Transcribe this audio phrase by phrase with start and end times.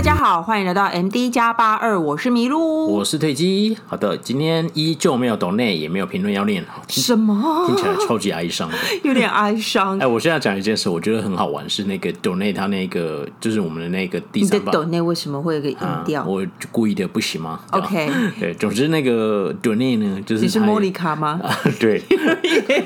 [0.00, 3.76] 大家好，欢迎来到 MD 加八二，我是麋鹿，我是退机。
[3.86, 6.64] 好的，今天依旧没有抖内，也没有评论要念。
[6.88, 7.66] 什么？
[7.66, 8.70] 听起来超级哀伤，
[9.04, 9.98] 有点哀伤。
[9.98, 14.72] 哎，我现在讲一件事，我觉得很好玩，是那个抖内他那个，就是我们的那个第三方。
[14.72, 15.76] 抖内为什么会有个音
[16.06, 16.26] 调、啊？
[16.26, 16.42] 我
[16.72, 17.60] 故意的，不行吗？
[17.72, 18.10] OK，
[18.40, 21.38] 对，总之那个抖内呢，就是你是莫妮卡吗？
[21.44, 22.02] 啊、对，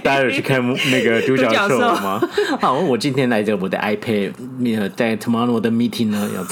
[0.03, 0.61] 大家有去看
[0.91, 2.21] 那个独角兽吗？
[2.60, 4.33] 好，我今天来着我的 iPad，
[4.96, 6.45] 在 tomorrow 的 meeting 呢，要。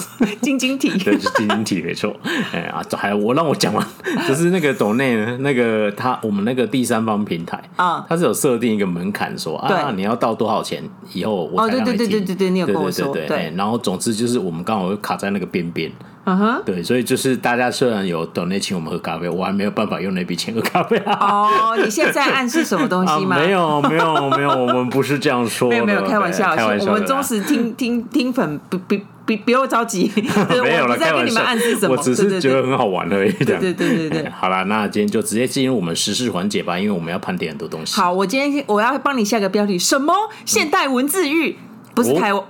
[0.59, 2.15] 晶晶体， 对，是晶晶体，没错。
[2.53, 3.87] 哎啊，还我让我讲完，
[4.29, 11.97] 就是那个抖内，那个他我们那个第三方平台啊，他是有设定一个门槛，说啊，你要到多少钱以后我才让你进。
[11.97, 13.07] 对对对对对，你有跟我说。
[13.13, 15.91] 对对对对，然后总之就是我们刚好会卡在那个边边。
[16.25, 20.97] 嗯哼，对，所以就是大家虽然有抖内请我们喝咖啡，我还没有办法用那笔钱喝咖啡。
[20.99, 23.37] 哦，你现在暗示什么东西吗？
[23.37, 25.69] 没有没有没有，我们不是这样说。
[25.71, 26.87] 没有没有，开玩笑，开玩笑。
[26.87, 28.95] 我们忠实听听听粉不不。
[29.25, 30.11] 别不要着急，
[30.63, 31.95] 没有了，在跟你们暗示什么？
[31.95, 33.33] 我只是觉得很好玩而已。
[33.33, 37.95] 对对对对对，好了，那今天就直接进入我们时事环节吧，因为我们要盘点很多东西。
[37.95, 41.57] 好，我今天我要帮你下个标题，什么现代文字狱？
[41.95, 42.43] 不是台湾，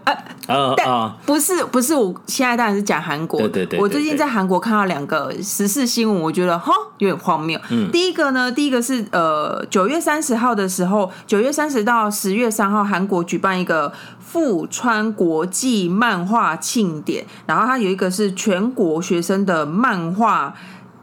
[0.47, 3.41] 呃，但不是不是，我现在当然是讲韩国。
[3.41, 7.61] 对对对，我最近在韩国看到两个时事新闻，我觉得哈有点荒谬。
[7.71, 20.55] 嗯，第一个呢，第一个是呃九月三十号的时候，九月三十到十月三号，韩国举办一个富川国际漫画庆典，然后它有一个是全国学生的漫画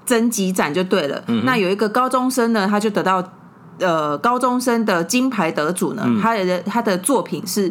[0.06, 1.22] 征集展，就对了。
[1.28, 3.22] 嗯，那有一个高中生呢，他就得到
[3.80, 7.70] 呃高中生的金牌得主呢，他的他的作品是。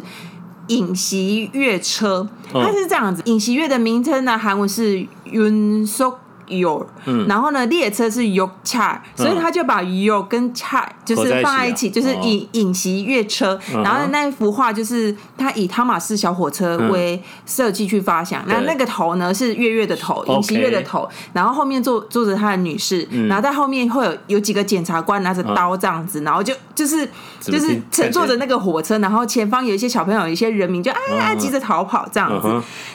[0.69, 3.21] 影袭月车，它是这样子。
[3.25, 6.19] 尹锡月的名称呢，韩文是윤석
[6.49, 13.59] 有，嗯，然后呢，列车是有恰，所以他就把有跟恰就是放在一起，就是影影袭月车。
[13.71, 27.07] 然后那一幅画就是他以汤马斯小火车为设计去发想，那那个头呢是月月的头，影袭月的头，然后后面坐坐着他的女士，然后在后面会有有几个检察官拿着刀这样子，然后就就是
[27.39, 32.47] 就是乘坐着那个火车，然后前方有一些小朋友，有一些人民就啊急着逃跑这样子，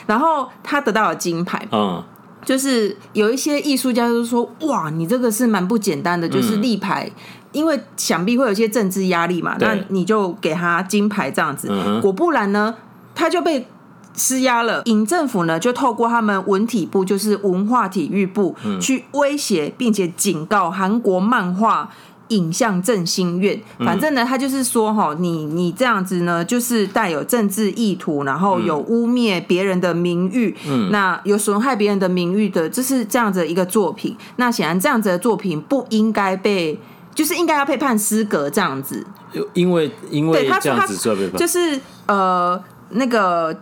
[0.05, 2.03] 然后他得到了金牌，嗯。
[2.45, 11.67] 就是有一些艺术家就说：“哇，你这个是蛮不简单的，就是立牌，嗯、因为想必会有一些政治压力嘛，那你就给他金牌这样子。
[11.71, 12.75] 嗯、果不然呢，
[13.13, 13.67] 他就被
[14.15, 14.81] 施压了。
[14.85, 21.89] 尹政府呢，就透过他们文体部，就是文化体育部，嗯、去威胁并且警告韩国漫画。”
[22.29, 34.17] 影像振兴院，反正呢，他就是说哈，你你这样子呢，就是带有政治意图，然后有污蔑别人的名誉，嗯，那有损害别人的名誉的，这是这样子的一个作品。
[34.37, 36.79] 那显然这样子的作品不应该被，
[37.13, 39.05] 就是应该要被判失格这样子。
[39.53, 42.59] 因为因为这样子被判，就是呃，
[42.89, 43.55] 那个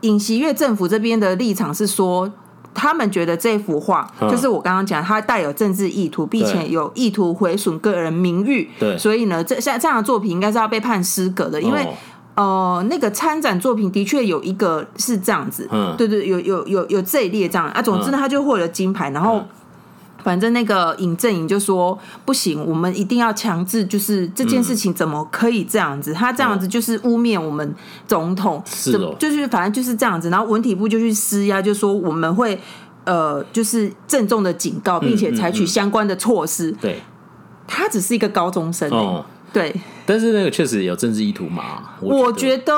[0.00, 2.32] 尹锡悦政府这边的立场是说。
[2.74, 8.70] 他们觉得这幅画就是我刚刚讲，它带有政治意图，并且有意图毁损个人名誉。
[8.78, 11.86] 对，所以呢，这像这样的作品应该是要被判失格的，因为
[12.34, 17.82] 呃，那个参展作品的确有一个是这样子，嗯，对对，有有有有这一列这样啊。
[17.82, 19.42] 总之呢，他就获得金牌，然后。
[20.22, 26.12] 反正那个尹正颖就说不行，我们一定要强制，就是这件事情怎么可以这样子？
[26.12, 27.74] 他这样子就是污蔑我们
[28.06, 30.30] 总统，是就是反正就是这样子。
[30.30, 32.60] 然后文体部就去施压，就说我们会
[33.04, 36.70] 呃，就是郑重的警告，并且采取相关的措施。
[36.72, 37.02] 对，
[37.66, 39.24] 他只是一个高中生哦。
[39.52, 39.74] 对，
[40.06, 41.96] 但是那个确实有政治意图嘛？
[42.00, 42.72] 我觉得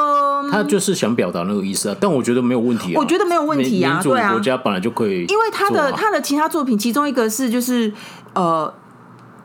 [0.50, 2.98] 他就是想表达那个意思啊，但我觉得没有问题啊。
[2.98, 7.92] 我觉得没有问题啊，对啊，国家本来就可以，因为他的他的其他作品，其中一个是就是
[8.34, 8.72] 呃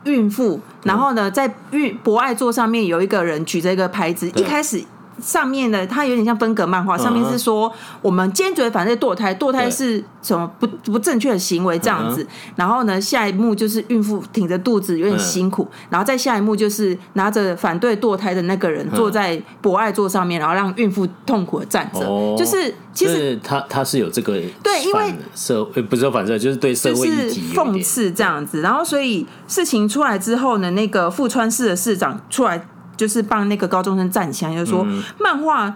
[0.04, 4.82] 孕妇，然后呢在孕博爱座上面有一个人举着一个牌子，一开始。
[5.20, 12.26] 上面的它有点像分隔漫画，上面是说我们坚决反对堕胎，堕胎是什么不不正确的行为这样子。
[12.56, 22.00] 然后呢，下一幕就是孕妇挺着肚子有点辛苦，然后再下一幕就是拿着反对堕胎的那个人坐在博爱座上面，然后让孕妇痛苦的站着。
[22.36, 27.08] 就是其实他他是有这个对，因为社会不是说反正就是对社会
[27.54, 28.60] 讽刺这样子。
[28.60, 32.66] 然后所以事情出来之后呢，那个富川市的市长出来。
[32.98, 34.86] 就是帮那个高中生站起来，就是说
[35.18, 35.74] 漫画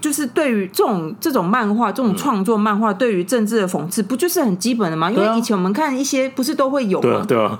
[0.00, 5.10] 就是对于这种这种漫画这种创作漫画对于政治的讽刺，不就是很基本的吗？
[5.10, 7.24] 因为以前我们看一些不是都会有吗？
[7.26, 7.58] 对啊，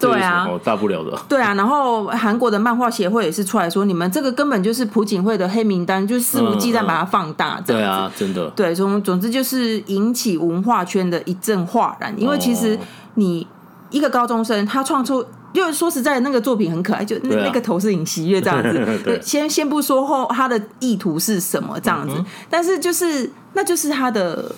[0.00, 1.16] 对啊，大不了的。
[1.28, 7.60] 对啊，然后韩国的漫画协会也是出来说，你们这个根本就是朴槿惠的黑名单，就是肆无忌惮把它放大。
[7.60, 8.50] 对啊，真的。
[8.56, 12.76] 对，总总之就是引起文化圈的一阵哗然，因为其实
[13.14, 13.46] 你
[13.90, 15.24] 一个高中生他创出。
[15.54, 18.72] 就是说实在，那个作品很可爱，就那那个头是尹锡悦这样子。
[19.04, 22.14] 对，先先不说后他的意图是什么这样子，
[22.50, 24.52] 但是就是那就是他的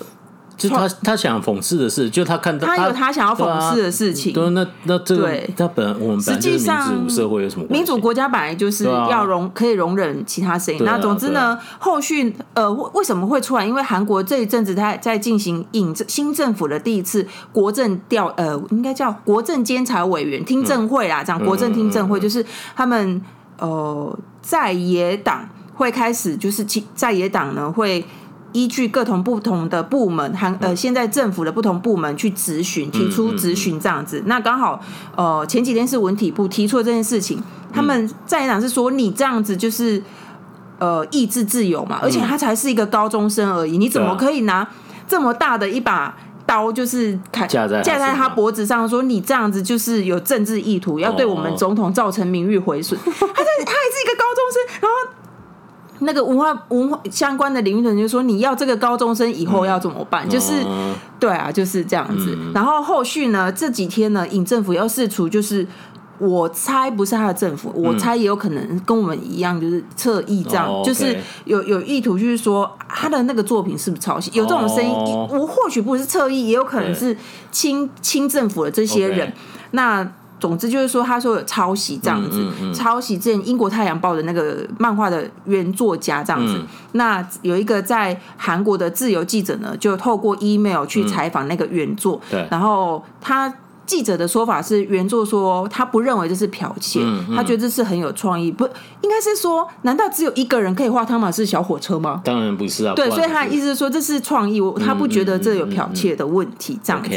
[0.57, 4.33] 就他他想讽刺的是，就他看到他有他想要讽刺的事情。
[4.33, 10.81] 对，那那这个他本我们实际上民主社会有什么民主国家本来就是要容可以容忍其他声音。
[10.83, 13.63] 那总之呢，后续呃为什么会出来？
[13.63, 22.43] 因为韩国这一阵子他在进行引新政府的第一次国政调呃，应该叫国政监察委员听证会啦，这样国政听证会就是
[22.75, 23.21] 他们
[23.59, 28.03] 呃在野党会开始就是其在野党呢会。
[28.53, 34.23] 依据各同不同的部门，还呃，现在政府的不同部门去咨询，提出咨询这样子。
[34.25, 34.79] 那刚好，
[35.15, 40.01] 呃，前几天是文体部提出了这件事情，他们在场是说，你这样子就是
[40.79, 44.67] 呃，意志自由嘛，而且他才是一个高中生而已，你怎么可以拿
[45.07, 46.15] 这么大的一把
[46.45, 52.99] 刀，就是砍架在架在他脖子上，说你这样子就是有政治意图，要对我们总统造成名誉毁损。
[53.03, 55.26] 他在，他还是一个高中生，然后。
[55.99, 60.63] 那个文化文化相关的领域的人就说：“你要这个高中生以后要怎么办？”嗯、就是，
[61.19, 62.37] 对啊，就是这样子。
[62.39, 65.65] 嗯、然后后续呢，这几天呢，尹政府要试出，就是
[66.19, 74.29] 我猜不是他的政府，嗯、我猜也有可能跟我们一样，就是侧翼这样，哦 okay、就是有有意图，就是说他的那个作品是不是抄袭？
[74.33, 77.17] 有这种声音，哦、我或许不是侧翼，也有可能是
[77.51, 79.33] 亲亲政府的这些人。
[79.71, 80.07] 那。
[80.39, 86.53] 总之就是说，他说有抄袭这样子，嗯嗯嗯、抄袭之前英国太阳报的那个漫画的原作家这样子。
[86.57, 92.21] 嗯、那有一个在韩国的自由记者呢，就透过 email 去采访那个原作。
[92.29, 92.47] 嗯、对。
[92.51, 93.51] 然后他
[93.87, 98.51] 记者的说法是，原作说他不认为这是剽窃，嗯嗯、他觉得这是很有创意。
[98.51, 98.65] 不，
[99.01, 102.21] 应该是说，难道只有一个人可以画汤马士小火车吗？
[102.23, 102.93] 当然不是啊。
[102.95, 106.79] 对，所以他的意思是说，这是创意，他不觉得这有剽窃的问题。
[106.83, 107.09] 这样子。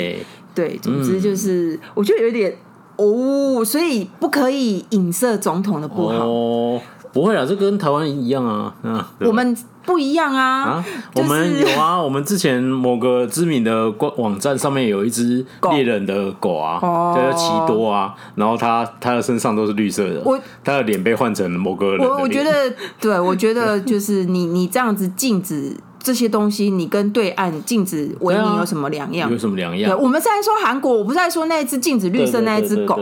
[0.54, 2.56] 对，总之就是，我觉得有点。
[3.00, 6.26] 哦，所以不可以影射总统的不好。
[6.26, 6.80] 哦，
[7.12, 8.74] 不会啊，这跟台湾一样啊。
[8.82, 10.62] 嗯，我们不一样啊。
[10.64, 18.14] 啊就是、我们有啊， 我们之前某个知名的官网站上面有一只猎人的狗啊，狗叫做奇多啊。
[18.34, 22.06] 然后它它的身上都是绿色的，我它的脸被换成某个人。
[22.06, 25.76] 我我觉得， 对，我觉得就是你你这样子禁止。
[26.02, 29.30] 这些东西，你跟对岸禁止维尼有什么两样？
[29.30, 30.00] 有什么两样？
[30.00, 32.98] 我们在说韩国，我不是在说那一只禁止绿色那一只狗。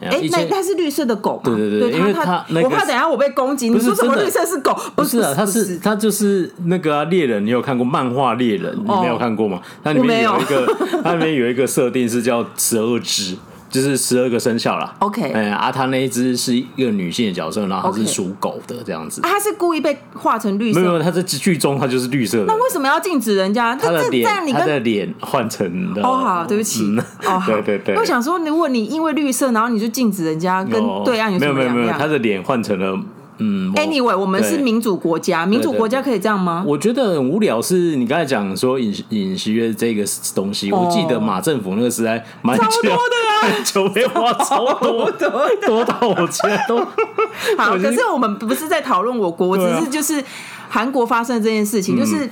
[0.00, 1.42] 哎，那它是绿色的狗吗？
[1.44, 3.70] 对对对，因为它我怕等下我被攻击。
[3.70, 4.76] 你说什么绿色是狗？
[4.94, 7.46] 不是啊，它是它就是那个猎人。
[7.46, 8.76] 你有看过漫画猎人？
[8.76, 9.60] 你没有看过吗？
[9.82, 10.66] 它里面有一个，
[11.02, 13.36] 它里面有一个设定是叫十二只。
[13.74, 14.94] 就是十二个生肖啦。
[15.00, 19.20] OK，哎，啊，他那一只是一个女性的角色，然后它是属狗的这样子。
[19.20, 20.78] 他是故意被画成绿色？
[20.78, 22.44] 没有，他在剧中他就是绿色的。
[22.46, 23.74] 那为什么要禁止人家？
[23.74, 26.00] 他的脸，他的脸换成的。
[26.02, 26.96] 哦，好，对不起。
[27.26, 27.96] 哦，对对对。
[27.96, 31.74] 我想说，如果你因为绿色，然后你就禁止人家跟对岸有什么两样？
[31.74, 32.96] 没有没有没有，他的脸换成了。
[33.38, 36.64] 嗯，Anyway，我们是民主国家，民主国家可以这样吗？
[36.66, 37.60] 我觉得很无聊。
[37.60, 40.04] 是你刚才讲说尹尹锡悦这个
[40.34, 45.30] 东西，我记得马政府那个时代蛮超多的啊， 就被花超多的，
[45.66, 46.78] 多到我觉得都
[47.58, 47.76] 好。
[47.76, 50.22] 可是我们不是在讨论我国，只是就是
[50.68, 52.30] 韩国发生这件事情，就是。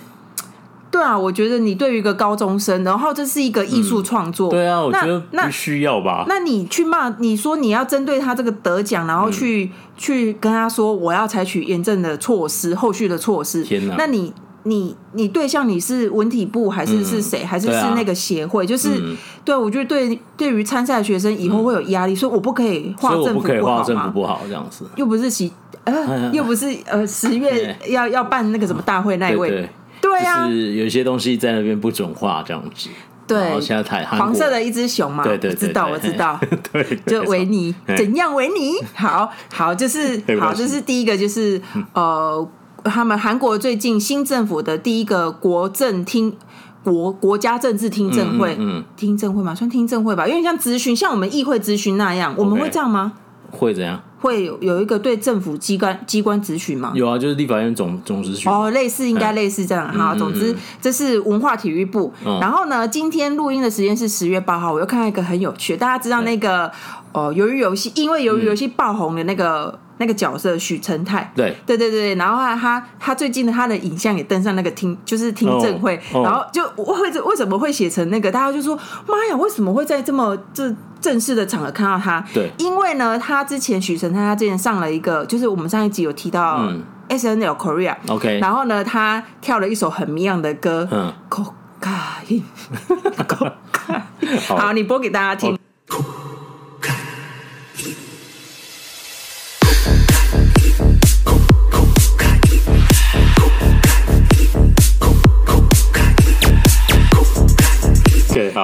[0.93, 6.27] 对啊，我觉得你对于一个高中生，然后这是一个艺术创作，对啊，我觉得不需要吧？
[6.29, 13.65] 那你去骂，你说你要针对他这个得奖，然后去去跟他说，我要采取严正的措施，后续的措施。
[13.65, 13.95] 天哪！
[13.97, 14.31] 那你
[14.65, 17.43] 你你对象你是文体部还是是谁？
[17.43, 18.67] 还是是那个协会？
[18.67, 18.91] 就是
[19.47, 25.51] 对，我觉得对对于参赛的学生以后会有压力，所以我不可以画政府不好政府不好这样子，又不是十
[25.85, 29.67] 呃， 又不是呃十月 要要办那个什么大会那一位。
[30.19, 32.89] 对呀，就是有些东西在那边不准画这样子。
[33.25, 36.39] 对，现在台黄色的一只熊嘛，对对，知道我知道。
[36.73, 38.75] 对， 就维尼怎样维尼？
[38.95, 41.61] 好好，就是 好，这是第一个，就是
[41.95, 42.47] 呃，
[42.85, 46.37] 他们韩国最近新政府的第一个国政听
[46.85, 53.13] 国国家政治听证会，嗯，听证会嘛，算听证会吧，因为像咨询，像我们议会咨询那样，我们会这样吗？
[53.51, 54.03] 会怎样？
[54.23, 56.93] 会有有一个对政府机关机关质询吗？
[56.95, 59.93] 有啊，就是立法院总总质询哦，类似应该类似这样。
[59.93, 60.15] 哈。
[60.15, 62.13] 总之，这是文化体育部。
[62.41, 66.71] 然后呢，今天录音的时间是十月八号，我又看到一个很有趣，大家知道那个
[67.13, 71.57] 哦，鱿鱼游戏，因为鱿鱼游戏爆红的那个那个角色许成泰，对。
[71.67, 78.77] 对对对，然后他他他最近的他的影像也登上那个听就是听证会，然后就会为什么会写成那个，大家就说
[79.07, 80.73] 妈呀，为什么会在这么这
[81.03, 86.67] 正式的场合看到他，对，因为呢，他之前许成泰他之前上了一个，就是我们上一集有提到
[87.09, 92.43] S N L Korea，OK，然后呢，他跳了一首很迷样的歌，嗯，Cocaine，
[94.49, 95.59] 好，你播给大家听。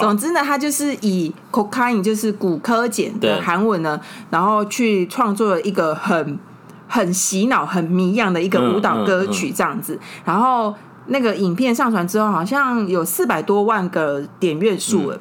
[0.01, 6.39] 总之呢，他就是以 cocaine 就是古柯碱的韩文呢，然后去创作了一个很
[6.87, 9.95] 很洗脑、很迷样的一个舞蹈歌曲这样子。
[9.95, 10.75] 嗯嗯嗯、然后
[11.07, 15.17] 那个影片上传之后，好像有四百多万个点阅数了。
[15.17, 15.21] 嗯。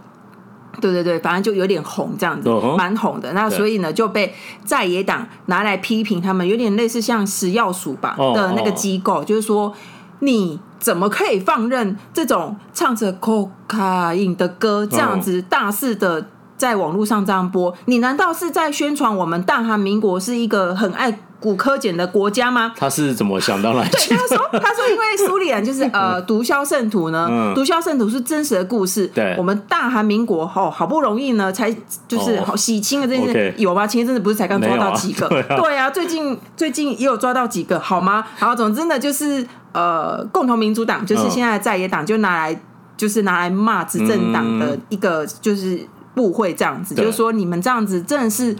[0.80, 2.48] 对对对，反正就有点红这样子，
[2.78, 3.34] 蛮红的。
[3.34, 4.32] 那所以呢，就被
[4.64, 9.74] 在野党拿来批评他们，有点类似像食药署吧的那个机构，就是说
[10.20, 17.74] 你怎么可以放任这种唱着 cocaine 的歌这样子大肆的在网络上这样播？
[17.86, 21.20] 你难道是在宣传我们大韩民国是一个很爱？
[21.39, 22.74] 古柯碱的国家吗？
[22.75, 23.88] 他是怎么想到来？
[23.89, 29.06] 对，他说， 他说，因为苏里南就是呃，毒枭圣徒呢，嗯、毒枭圣徒是真实的故事。
[29.08, 31.72] 对，我们大韩民国哦，好不容易呢，才
[32.08, 33.86] 就是好洗清了这件事，有吗？
[33.86, 35.27] 前一阵子不是才刚抓到几个？
[35.62, 38.25] 对啊，最近最近也有抓到几个，好吗？
[38.38, 42.60] 好，总之呢，就是呃，共同民主党就是现在的在野党，就拿来
[42.98, 45.79] 就是拿来骂执政党的一个就是
[46.15, 48.56] 部会这样子，嗯、就是说你们这样子真的是。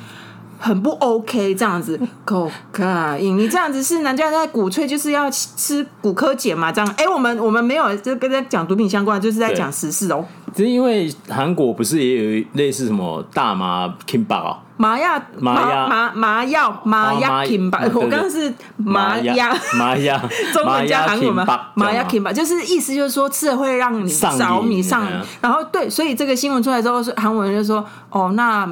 [0.60, 6.72] 很不 OK，这样子，cocaine，你这样子是人家在鼓吹就是要吃骨科碱嘛？
[6.72, 10.26] 这样，哎、欸，我们我们没有就跟在讲毒品相关，就是在讲时事哦。
[10.56, 14.60] 只是因为韩国不是也有类似什么大麻 kimbap 啊？
[14.78, 19.48] 麻药麻麻麻药麻药 kimbap，我刚刚是麻药
[19.78, 20.20] 麻药，
[20.54, 21.46] 中文加韩文吗？
[21.76, 25.12] 麻药 kimbap 就是意思就是说吃了会让你着迷上瘾，
[25.42, 28.68] 然后对，所以这个新闻出来之后，是韩文就说哦那。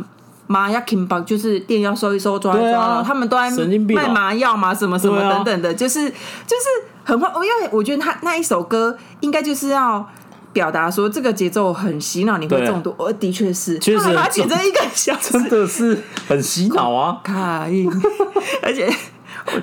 [0.48, 6.64] 麻药 Kimba 就是店要收一收抓一抓，啊、他们都在卖麻药嘛，什么什么等等的，啊、就是就是
[7.04, 10.08] 很快，因为我觉得他那一首歌应该就是要
[10.54, 12.94] 表达说这个节奏很洗脑，你会中毒。
[12.98, 15.98] 而的确是，确实他剪成一个小时，真的是
[16.28, 17.20] 很洗脑啊！
[17.24, 17.90] 卡音，
[18.62, 18.88] 而且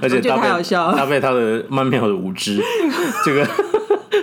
[0.01, 2.61] 而且太好笑，搭配他的曼妙的舞姿，
[3.25, 3.47] 这个。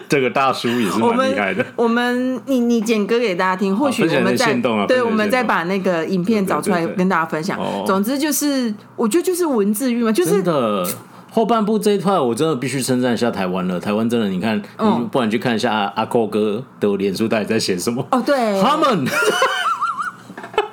[0.09, 1.65] 这个大叔也是蛮厉害的。
[1.75, 4.53] 我们你你剪歌给大家听，或许我们再
[4.87, 7.57] 对，我们再把那个影片找出来跟大家分享。
[7.85, 10.87] 总之就是，我觉得就是文字狱嘛，就是真的
[11.31, 13.79] 后半部这一块，我真的必须称赞一下台湾了。
[13.79, 18.03] 台湾真的，你看，你不然去看一下阿扣哥的脸书，到底在写什么？
[18.09, 19.05] 哦，对，他们。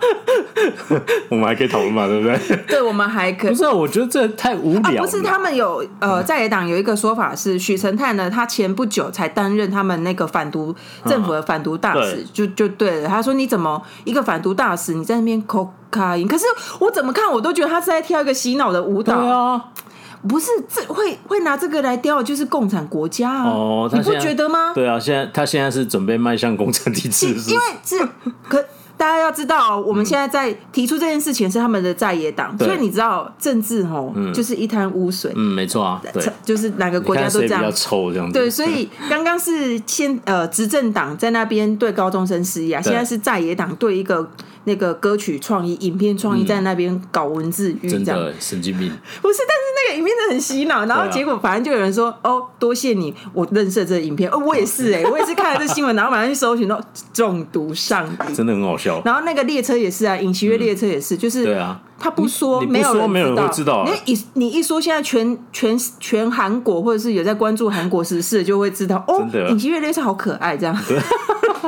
[1.28, 2.56] 我们还可以讨论嘛，对不对？
[2.66, 3.50] 对，我们还可以。
[3.50, 5.02] 不是啊，我觉得这太无聊了。
[5.02, 13.08] 不是，他们有呃，在野党有一个说法是，许承泰呢，他前不久才担任他们那个反毒政府的反毒大使，就就对了。
[13.08, 16.26] 他说：“你怎么一个反毒大使，你在那边 cocaine？
[16.26, 16.44] 可是
[16.78, 19.20] 我怎么看，我都觉得他是在跳一个洗脑的舞蹈。
[19.20, 19.64] 对啊，
[20.28, 23.44] 不是这会会拿这个来雕，就是共产国家啊！
[23.48, 24.72] 哦，你不觉得吗？
[24.74, 27.98] 对啊，现在他现在是准备迈向共产体制， 因为这
[28.48, 28.64] 可。
[28.96, 35.30] 大家要知道，我们现在在提出这件事情是他们的在野党，所以你知道政治吼就是一滩污水。
[35.36, 38.32] 嗯，没错啊，对，就是哪个国家都这样，比较臭这样子。
[38.32, 44.28] 对，所以刚刚是先呃执政党在那边对高中生施压，现在是在野党对一个
[44.66, 48.88] 那个歌曲创意、影片创意在那边搞文字狱，真的神经病。
[49.22, 56.80] 不是，但是那个影片真的很洗脑，然后结果反正就有人说哦，多谢你，我认识这个影片，哦，我也是哎，我也是看了这新闻，然后马上去搜寻到
[57.12, 59.00] 中毒上瘾，真的很好笑。
[59.04, 63.86] 然后那个列车也是啊，尹锡悦列车也是，就是对啊，他不说，没有人，没有人会知道。
[63.86, 70.76] 你一你一说，现在全全全韩国或者是有在关注韩国时事，就会知道哦，尹锡悦列车好可爱，这样。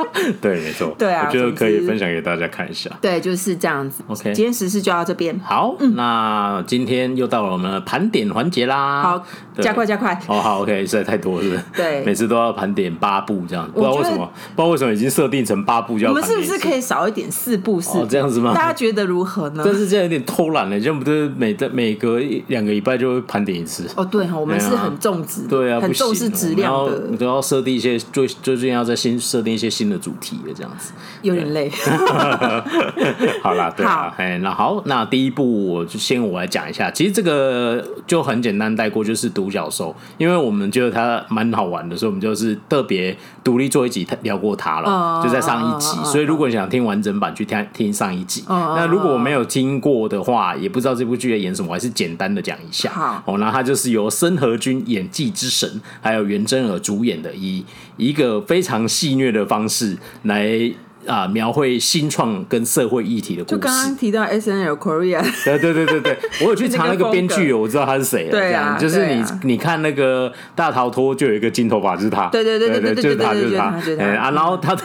[0.41, 0.95] 对，没错。
[0.97, 2.89] 对啊，我觉得可以分享给大家看一下。
[3.01, 4.03] 对，就是这样子。
[4.07, 5.37] OK，今天时事就到这边。
[5.39, 9.01] 好，那今天又到了我们的盘点环节啦。
[9.03, 9.25] 好，
[9.61, 10.13] 加快加快。
[10.27, 11.63] 哦，好，OK，实在太多了。
[11.75, 14.25] 对， 每次都要盘点八部这样，不知道为什么，
[14.55, 17.79] 不知道为什么已经设定成八部，要我们是不是可以少一点四部？
[17.81, 18.53] 是这样子吗？
[18.53, 19.63] 大家觉得如何呢？
[19.65, 23.85] 但是这样有点偷懒了，这样不是每的每隔两个礼拜就会盘点一次？
[23.95, 31.71] 哦，对哈，我们是很重质，对啊，很重视质量的，你都要设定一些最最近要在新设定一些新的主题的这样子，有点累。
[33.41, 48.43] 好啦，对啊，哎，那好，那第一部我就先我来讲一下，其实这个就很简单带过，就是独角兽，因为我们觉得它蛮好玩的，所以我们就是特别独立做一集聊过它了，就在上一集，所以如果你想听完整版，去听听上一集。
[48.47, 52.89] 那如果我没有听过的话，也不知道这部剧在演什么，我还是简单的讲一下。
[52.91, 57.63] 好，哦，那它就是由申和君演技之神，还有袁真儿主演的，以
[57.99, 60.71] 一个非常戏谑的方式来。
[61.07, 63.55] 啊，描绘新创跟社会议题的故事。
[63.55, 68.27] 就刚刚提到 S N L Korea，对对对对对， 我有去查那个编剧，我知道他是谁。
[68.29, 72.27] 对啊，就是你你看那个大逃脱，就有一个金头发，就是他。
[72.27, 73.73] 对对对对对，就是他就是他。
[73.97, 74.81] 哎啊，然后他的。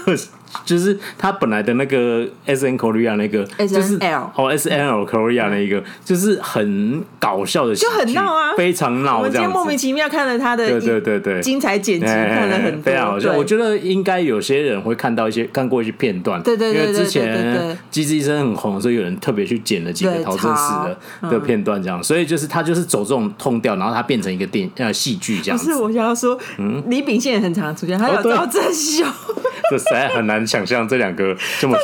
[0.65, 9.21] 就是他本来的那个 S N Korea 那个，就是 L 哦 S N L Korea 那个，就是很搞笑的，就很闹啊，非常闹。
[9.21, 13.33] 我今天莫名其妙看了他的，对对对对，精彩剪辑看了很多非常好笑。
[13.33, 17.35] 我觉得应该有些人会看到一些看过一些片片段，对对对，因为之前
[17.91, 25.59] 《机智医生》很红，所以有人特别去剪了几个逃生死的的片段，这样，所以就是他就是走这种痛调，然后他变成一个电呃戏剧这样。
[25.59, 29.07] 不是我想要说，嗯，李秉宪也很常出现，还有赵正雄，
[29.71, 31.77] 这实在很难想象这两个这么。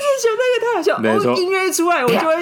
[0.61, 2.35] 太好笑，哦，音乐一出来我就会，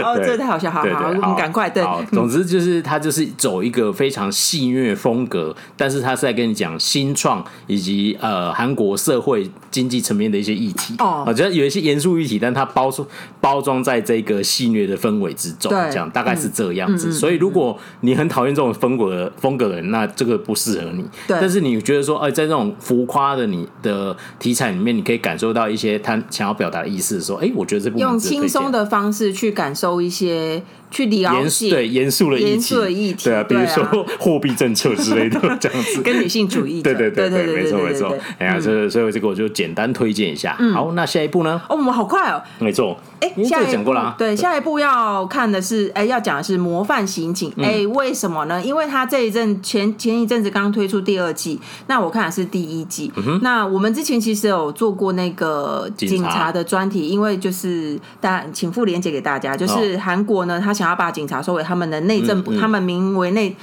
[0.02, 1.84] 哦，这太好笑，好好，我们赶快对。
[2.10, 13.06] 总之就是他就是走一个非常戏谑风格，但是他是在跟你讲新创以及呃韩国社会经济层面的一些议题哦，我觉得有一些严肃议题，但他包出
[13.40, 17.12] 包装在这个戏谑的氛围之中，这样大概是这样子。
[17.12, 21.04] 所以如果你很讨厌这种风格风格的人，那这个不适合你。
[21.26, 30.62] 对但是你觉得说，哎，在这种浮夸的你的题材里面，你可以感受到一些他想要表达的意思，说，哎，我觉得这部用轻松的方式去感受一些。
[30.90, 38.16] 去了解对严肃的议题，对啊，比如说货币政策之类的 这样子，跟女性主义，对对对对，没错没错。
[38.38, 40.56] 哎呀，这所以这个我就简单推荐一下。
[40.72, 41.60] 好，那下一步呢？
[41.68, 42.98] 哦，我们好快哦，没错。
[43.20, 47.52] 哎，下一步对，下一步要看的是，哎，要讲的是《模范刑警》。
[47.62, 48.62] 哎，为什么呢？
[48.62, 53.12] 因为他这一阵前前一阵子刚推出第二季，那我看的是第一季。
[53.42, 60.72] 那我们之前其实有做过那个警察的专题，因为就是大家请附连接给大家，就是韩国呢，他。
[60.78, 63.56] 想要把警察收为他们的内政部，嗯嗯、他们名为内，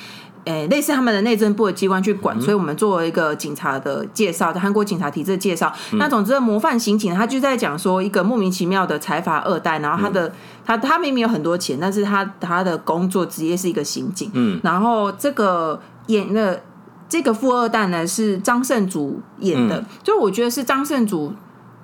[0.44, 5.74] 诶、欸，类似他们的内政部的机关去管，嗯、所以我们做了一个警察的介绍，在韩国警察体制的介绍。
[5.94, 10.32] 嗯、那总之，模范刑警他就在讲说，一个莫名其妙的财阀二代，然后他的、嗯、
[10.66, 14.30] 他他明明有很多钱，但是他他的工作职业是一个刑警。
[14.34, 16.62] 嗯，然后这个演的
[17.10, 21.34] 这个富二代呢是张胜祖演的，嗯、就我觉得是张胜祖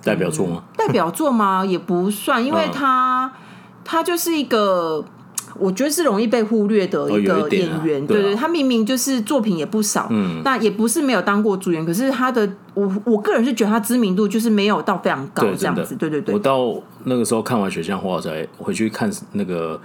[0.04, 0.64] 代表作吗？
[0.78, 1.66] 代表作吗？
[1.66, 3.32] 也不算，因为他、嗯、
[3.84, 5.04] 他就是一个。
[5.62, 16.34] 我觉得是容易被忽略的一个演员，对对，他明明就是作品也不少，嗯，那也不是没有当过主演，可是他的我我个人是觉得他知名度就是没有到非常高这样子，对对对。
[16.34, 19.80] 我到那个时候看完《雪降花》才回去看那个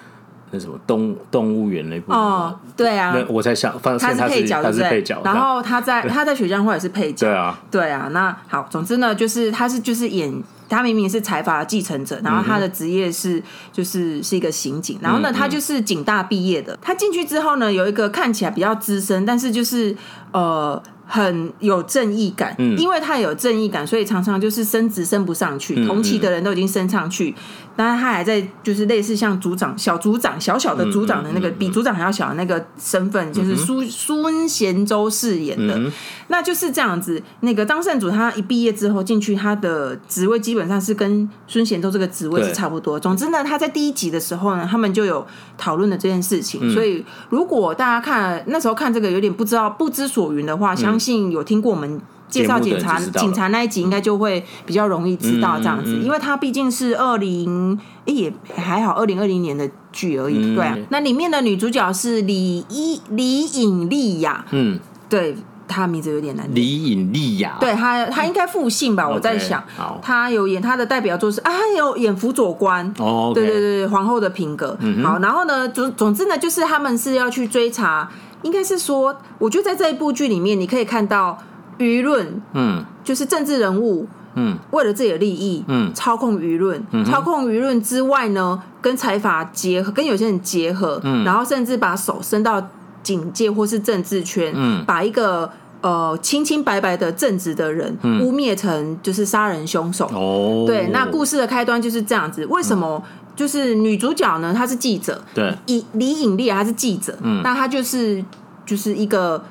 [0.50, 8.08] 那什么动动物园那部哦，对啊，我才想他是配角，他是配角，然后他在他在《雪降花》也是配角，对啊，对啊。
[8.12, 10.42] 那好，总之呢，就是他是就是演。
[10.68, 13.40] 他明明是财阀的继承者，然后他的职业是
[13.72, 16.76] 就是是一个刑警，然后呢，他就是警大毕业的。
[16.82, 19.96] 他进去之后呢，有一个看起来比较资深，但是就是
[20.32, 20.82] 呃。
[21.08, 27.32] 很有正义感，嗯，因为他有正义感，所以常常就是升职升不上去，嗯、同期的人都已经升上去，
[27.76, 35.92] 当然他还在就是类似像组长、小组长、小小的组长的那个，嗯嗯嗯、比组长还要小的那个身份，就是孙孙贤周饰演的，嗯、
[36.28, 37.22] 那就是这样子。
[37.40, 42.98] 那个张善祖他一毕业之后进去，他的职位基本上是跟孙贤周这个职位是差不多。
[42.98, 45.26] 总之呢，他在第一集的时候呢，他们就有
[45.58, 46.60] 讨论了这件事情。
[46.62, 50.76] 嗯、所以如果大家看那时候看这个有点不知道不知所云的话。
[50.76, 60.38] 相信有听过我们介绍警察警察那一集，应该就会比较容易知道这样子，嗯嗯嗯、因为它毕竟是二零，哎也还好，二零二零年的剧而已。
[60.38, 65.36] 嗯、对啊，那里面的女主角是李一李颖丽雅，嗯，对，
[65.68, 66.48] 她名字有点难。
[66.52, 69.04] 李颖丽雅，对她她应该复姓吧？
[69.04, 69.62] 嗯、我在想，
[70.02, 74.76] 她有演她的代表作是啊，她有演辅佐官哦，对对对，皇后的品格。
[74.80, 78.10] 嗯、好，然后呢，总总之呢，就是他们是要去追查。
[78.42, 81.36] 应该是说，我觉得在这一部剧里面，你可以看到
[81.78, 92.62] 舆论，嗯，就是政治人物，嗯，为了自己的利益，嗯，操控舆论，嗯、操控舆论之外呢，跟财阀结合，跟有些人结合，嗯，然后甚至把手伸到
[93.02, 103.02] 警界或是政治圈，嗯，把一个呃清清白白的正直的人污蔑成就是杀人凶手，哦，对，那故事的开端就是这样子，为什么？
[103.04, 103.22] 嗯。
[103.36, 108.24] 就是女主角呢，她是记者，对，以李颖丽她是记者，嗯，那她就是
[108.64, 109.44] 就是一个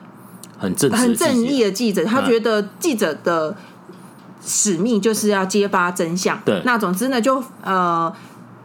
[0.58, 3.56] 很正很正义的记者，他觉得记者的
[4.44, 8.14] 使命就是要揭发真相，对，那总之呢，就呃，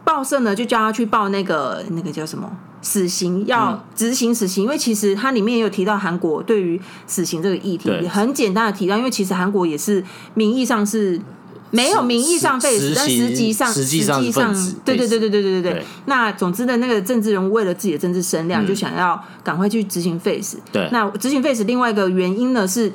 [0.03, 2.49] 报社呢就叫他去报那个那个叫什么
[2.81, 11.19] 死刑，要执行死刑，因为其实它里面也有提到韩国对于死刑这个议题，很简单的提到，因为其实韩国也是名义上是。
[11.71, 14.53] 没有名义上废死，但实际上实际上，
[14.85, 15.85] 对对对对对对对对。
[16.05, 20.59] 那总之的那个政治人物为了自己的政治声量，就想要赶快去执行废死。
[20.71, 22.91] 对，那执行废死另外一个原因呢，是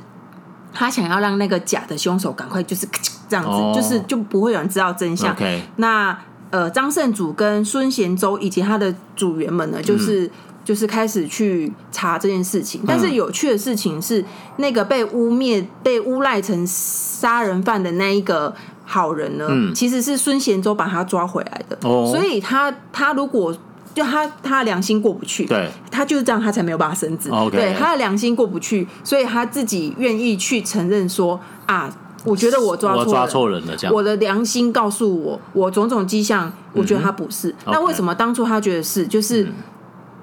[0.72, 2.86] 他想要让那个假的凶手赶快就是
[3.28, 5.34] 这样子，就是就不会有人知道真相。
[5.76, 6.16] 那
[6.50, 10.30] 呃，张胜祖跟孙贤周以及他的组员们呢，就是。
[10.66, 14.24] 就是开始去查这件事情，但是有趣的事情是，
[14.56, 18.52] 那个被污蔑、被诬赖成杀人犯的那一个
[18.84, 21.78] 好人呢，嗯、其实是孙贤周把他抓回来的。
[21.88, 23.56] 哦，所以他他如果
[23.94, 27.30] 就他他良心过不去，对，他就是这样，他才没有办法升职。
[27.52, 31.88] 对，他的良心过不去，所以他自己愿意去承认说啊。
[32.24, 33.94] 我觉得我抓错抓错人了，这样。
[33.94, 37.54] 我的良心告诉我，我种种迹象，我觉得他不是。
[37.66, 39.06] 那、嗯、为什么当初他觉得是？
[39.06, 39.46] 就是。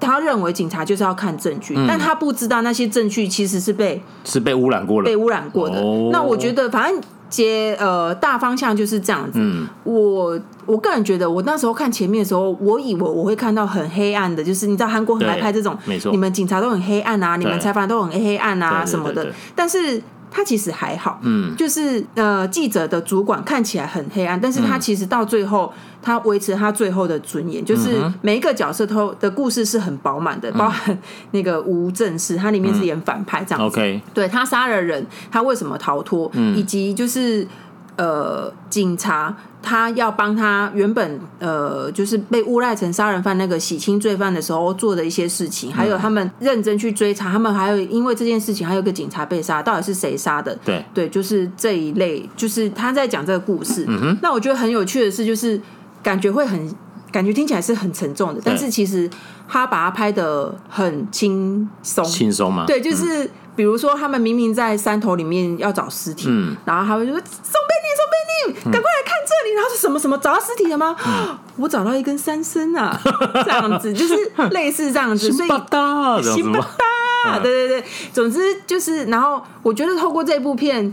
[0.00, 5.80] 他认为警察就是要看证据，嗯、但他不知道那些证据其实是被是被污染过了，被污染过的。
[5.80, 9.38] 哦、那我觉得，反正接呃大方向就是这样子。
[9.40, 20.02] 嗯、我我个人觉得，我那时候看前面的时候，我以为我会看到很黑暗的，就是你知道韩国很爱拍这种，没错，你们警察都很黑暗啊，你们采访都很黑暗啊什么的，但是。
[20.36, 30.98] 他其实还好，嗯，就是呃，记者的主管看起来很黑暗，但是他其实到最后，他维持他最后的尊严，就是每一个角色都的故事是很饱满的，包含
[31.30, 37.46] 那个吴正式，他里面是演反派这样子，OK，对，他杀了人，他为什么逃脱，以及就是。
[37.96, 50.58] 呃，警察他要帮他原本呃，就是被诬赖成杀人犯那个洗清罪犯的时候做的一些事情，还有他们认真去追查，他们还有因为这件事情，还有个警察被杀，到底是谁杀的？
[50.64, 53.84] 对对，就是这一类，就是他在讲这个故事。
[53.86, 55.60] 嗯哼，那我觉得很有趣的是，就是
[56.02, 56.74] 感觉会很
[57.12, 59.08] 感觉听起来是很沉重的，但是其实
[59.48, 62.66] 他把它拍的很轻松，轻松嘛？
[62.66, 63.30] 对，就是。
[63.56, 70.96] 比如说，他们明明在山头里面要找尸体，嗯、然后他们就说：“宋贝尼，宋贝尼，赶快来看这里！”然后是什么什么找到尸体了吗？
[71.06, 73.00] 嗯、我找到一根三参啊，
[73.44, 74.16] 这样子就是
[74.50, 80.92] 类似这样子，所以辛巴达，辛巴达，对对对，总之就是，然后我觉得透过这部片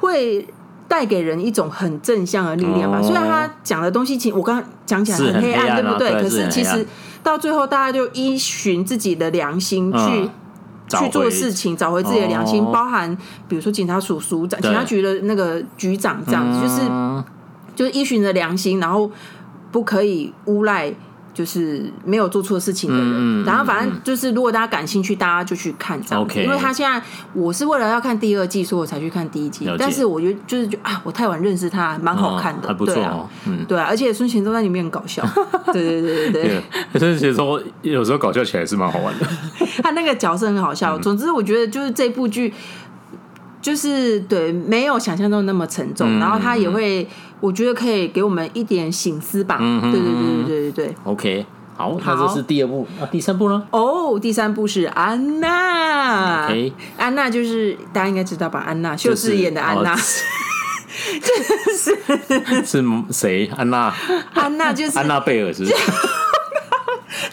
[0.00, 0.44] 会
[0.88, 2.98] 带给人一种很正向的力量吧。
[2.98, 6.10] 哦、虽然他讲的东西，其实我刚刚讲起来很黑暗，黑暗对不对？
[6.10, 6.84] 对，可是其实
[7.22, 10.28] 到最后，大家就依循自己的良心去。
[10.98, 13.16] 嗯去做事情，找回自己的良心，包含
[13.48, 16.80] 比如说警察署署长、警察局的那个局长这样子，就是
[17.76, 19.10] 就是依循着良心，然后
[19.70, 20.92] 不可以诬赖。
[21.40, 26.34] 就是没有做错事情的人，嗯、然后反正就是，如果大家感兴趣，大家就去看这样子。
[26.34, 29.66] Okay, 因为他现在，我是为了要看第二季，所以我才去看第一季。
[29.78, 32.96] 但是我觉得就是啊，我太晚认识他，蛮好看的，还不错、哦。
[32.96, 35.26] 对啊，嗯、对啊，而且孙贤都在里面很搞笑。
[35.72, 36.42] 对对对对
[36.92, 39.26] 对，孙贤忠有时候搞笑起来是蛮好玩的。
[39.82, 40.98] 他那个角色很好笑。
[40.98, 42.52] 总之，我觉得就是这部剧。
[43.62, 47.06] 就是对，没有想象中那么沉重，嗯、然后他也会，
[47.40, 49.58] 我觉得可以给我们一点醒思吧。
[49.58, 50.94] 对对对对对对对。
[51.04, 53.66] OK，好，那这是第二部，那啊，第三部呢？
[53.70, 56.44] 哦，第三部是安娜。
[56.46, 58.60] OK，安娜就是大家应该知道吧？
[58.60, 59.94] 安娜，秀智演的安娜，
[61.20, 61.34] 就
[61.74, 63.50] 是是谁？
[63.56, 63.92] 安娜，
[64.34, 65.74] 安娜就是安娜贝尔，是不是？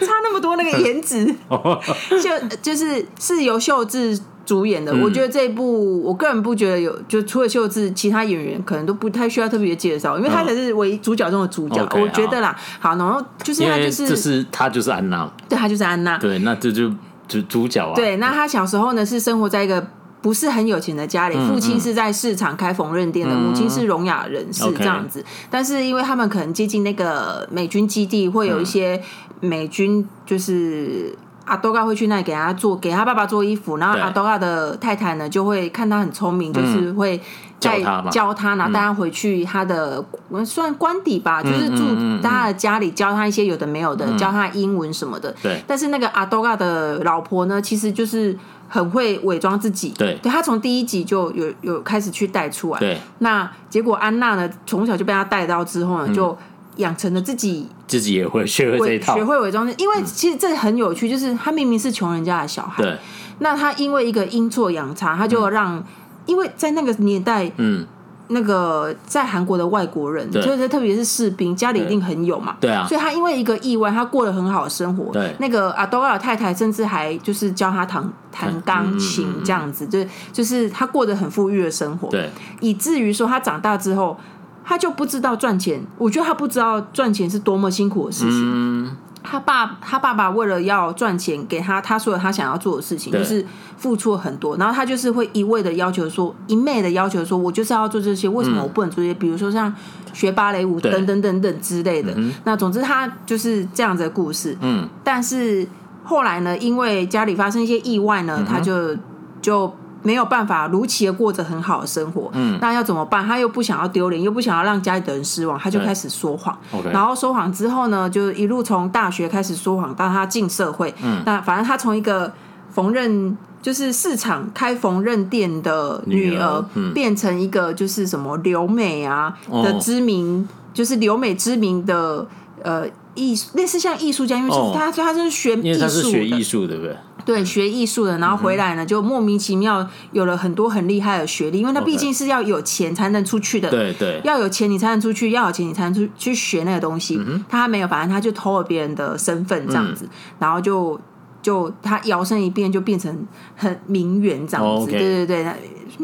[0.05, 1.25] 差那么多那个颜值，
[2.21, 4.91] 就就是是由秀智主演的。
[4.91, 11.81] 嗯、我觉得这一部，我个人不觉得有，就除了秀智，其他演员可能都不太需要特别介绍，因为他才是唯一主角中的主角。
[11.93, 16.89] 嗯、我觉得啦，好，然后就是他就是，是他就是安娜，对，他就是安娜，对，那这就
[17.27, 17.93] 主主角啊。
[17.95, 19.85] 对，那他小时候呢是生活在一个。
[20.19, 25.23] 不是很有钱的家里，父亲是在市场开缝纫店的，母亲是聋哑人士这样子。
[25.49, 29.01] 但是因为他们可能接近那个美军基地，会有一些
[29.39, 33.77] 美军就是阿多嘎会去那里给他做，给他爸爸做衣服。
[33.77, 37.21] 然后阿多嘎的太太呢，就会看他很聪明，就是会
[37.59, 40.03] 教他，教他，然后带他回去他的
[40.45, 41.83] 算官邸吧，就是住
[42.21, 45.33] 他的家里，教他一些有的没有的，教他英文什么的。
[45.41, 45.61] 对。
[45.67, 48.37] 但是那个阿多嘎的老婆呢，其实就是。
[48.69, 52.99] 很会伪装自己，对，对他从第一集就有有开始去带出来，对。
[53.19, 56.37] 那结果安娜呢，从小就被他带到之后呢，就
[56.77, 59.71] 养成了自己自己也会学会这一套，学会伪装。
[59.77, 62.97] 因为其实这很有趣，就是他明明是穷人家的小孩，对。
[63.39, 65.83] 那他因为一个阴错阳差，他就让，
[66.25, 67.85] 因为在那个年代，嗯。
[68.29, 75.13] 那个在韩国的外国人，就是特别是士兵，家里一定很有嘛，对啊，所以他因为一个意外，他过了很好的生活。
[75.13, 82.09] 对，那个阿多尔太太甚至还就是教他弹弹钢琴这样子，嗯、就就是他过得很富裕的生活。
[82.09, 84.19] 对，以至于说他长大之后，
[84.67, 85.81] 他就不知道赚钱。
[85.97, 88.41] 我觉得他不知道赚钱是多么辛苦的事情。
[88.43, 88.97] 嗯
[89.29, 94.55] 他爸，他爸爸为了要赚钱给他，他所有他想要做的事情，就是付出了很多。
[94.55, 99.13] 然后他就是会一味的要求说，一昧的要求说，我就是要做这些，为什么我不能做这些？
[99.13, 99.73] 比如说像
[100.13, 102.13] 学芭蕾舞等等等等之类的。
[102.45, 104.57] 那总之他就是这样子的故事。
[104.61, 105.67] 嗯，但是
[106.05, 108.95] 后来呢，因为家里发生一些意外呢，他就
[109.41, 109.73] 就。
[110.07, 113.27] 没有办法如期的过着很好的生活，嗯，那要怎么办？
[113.27, 116.57] 他又不想要丢脸，又不想要让家里的人失望，他就开始说谎。
[116.93, 120.95] 然后说谎之后呢，就一路从大学开始说谎，到他进社会。
[121.03, 122.31] 嗯，那反正他从一个
[122.71, 132.25] 缝纫，就是市场开缝纫店的女儿，嗯、变成一个就是什么留美啊的知名，哦、就是留美知名的
[132.63, 132.85] 呃。
[133.17, 136.95] 艺术，类似像艺术家，因为就是他他是学艺术，因为他是学艺术，对不对？
[137.25, 147.19] 对，学艺术的，然后回来呢，就莫名其妙有了很多很厉害的学历，因为他毕竟是要有钱才能出去的，对对，要有钱你才能出去，要有钱你才能出去学那个东西。
[147.49, 150.07] 他没有，反正他就偷了别人的身份这样子，
[150.39, 150.99] 然后就。
[151.39, 153.25] 就他摇身一变，就变成
[153.55, 154.89] 很名媛这样子，oh.
[154.89, 155.45] 对对对，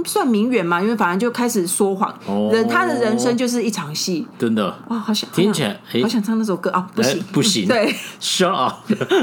[0.06, 2.14] 算名媛嘛，因为反正就开始说谎，
[2.52, 4.76] 人、oh, 他的人生就是一场戏，真的。
[4.90, 6.70] 哇，好想听起来，好想唱那首歌。
[6.72, 7.24] 啊，不行。
[7.32, 8.76] 不行，对， Shut up，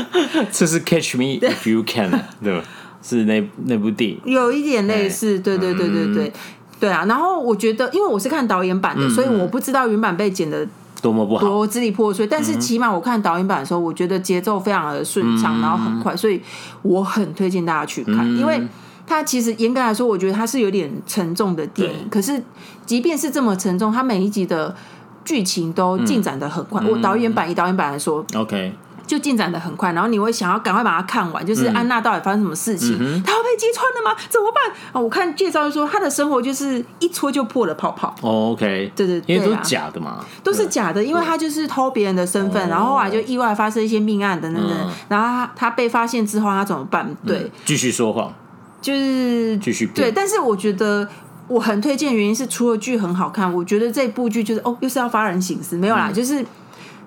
[0.52, 2.10] 这是 Catch Me If You Can，
[2.42, 2.64] 对吧？
[3.02, 6.32] 是那那部电影，有一点类似，对对对对对，
[6.78, 7.04] 对啊。
[7.06, 10.66] 然后我觉得，因为我是看导演版的，所以我不知道原版被剪的。
[11.02, 12.26] 多么不好，多支离破碎。
[12.26, 16.38] 但是起码我看导演版的时候，我觉得节奏非常的顺畅，嗯、然后很快，所以
[16.82, 18.18] 我很推荐大家去看。
[18.18, 18.60] 嗯、因为
[19.10, 22.08] 它其实严格来说，我觉得它是有点沉重的电影。
[22.08, 22.40] 可是
[22.86, 24.72] 即便是这么沉重，它每一集的
[25.24, 26.80] 剧情都进展的很快。
[26.84, 28.72] 嗯、我导演版以导演版来说，OK。
[29.10, 31.44] 就进展的很快，然后你会想要赶快把它看完。
[31.44, 32.96] 就是安娜到底发生什么事情？
[33.24, 34.16] 她、要被揭穿了吗？
[34.28, 34.72] 怎么办？
[34.92, 38.14] 啊，我看介绍就说她的生活就是一戳就破了泡泡。
[38.20, 44.78] 哦，OK，对对对，因为都是假的嘛，都是假的，因为她就是偷别人的身份，然后后来就意外发生一些命案等等等。
[44.80, 47.12] 嗯、然后她她被发现之后，她怎么办？
[47.26, 48.32] 对，继、嗯、续说谎，
[48.80, 50.10] 就是继续对。
[50.10, 51.08] 但是我觉得
[51.48, 56.44] 我很推荐，原因是除了剧很好看，我觉得这部剧就是哦，又是要发人省思，没有啦，嗯、就是。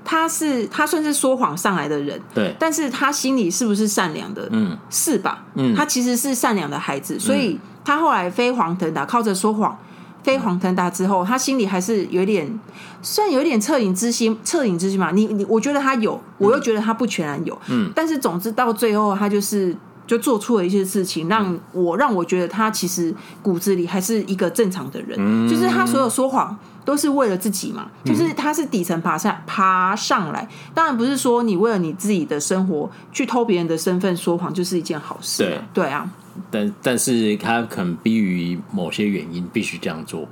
[0.06, 4.46] 他是他算是说谎上来的人，对，但是他心里是不是善良的？
[4.52, 5.46] 嗯，是吧？
[5.56, 9.80] 嗯，他其实是善良的孩子，所以他后来飞黄腾达，靠着说谎
[10.22, 12.60] 飞黄腾达之后，他心里还是有点，
[13.02, 15.12] 算有点恻隐之心，恻隐之心嘛。
[15.12, 19.74] 你你，我觉得他有，我又觉得他不全然有，嗯，但是总之到最后，他就是
[20.06, 26.58] 就做出了一些事情，让我让我觉得他其实骨子里还是一个正常的人，嗯，就是他所有说谎。
[26.86, 35.44] 都是为了自己嘛，就是他是底层爬上爬上来，当然不是说你为了你自己的生活去偷别人的身份说谎就是一件好事。
[35.74, 35.86] 对。
[35.86, 36.12] 对啊，
[36.52, 40.28] 但但是他可能逼于某些原因必须这样做。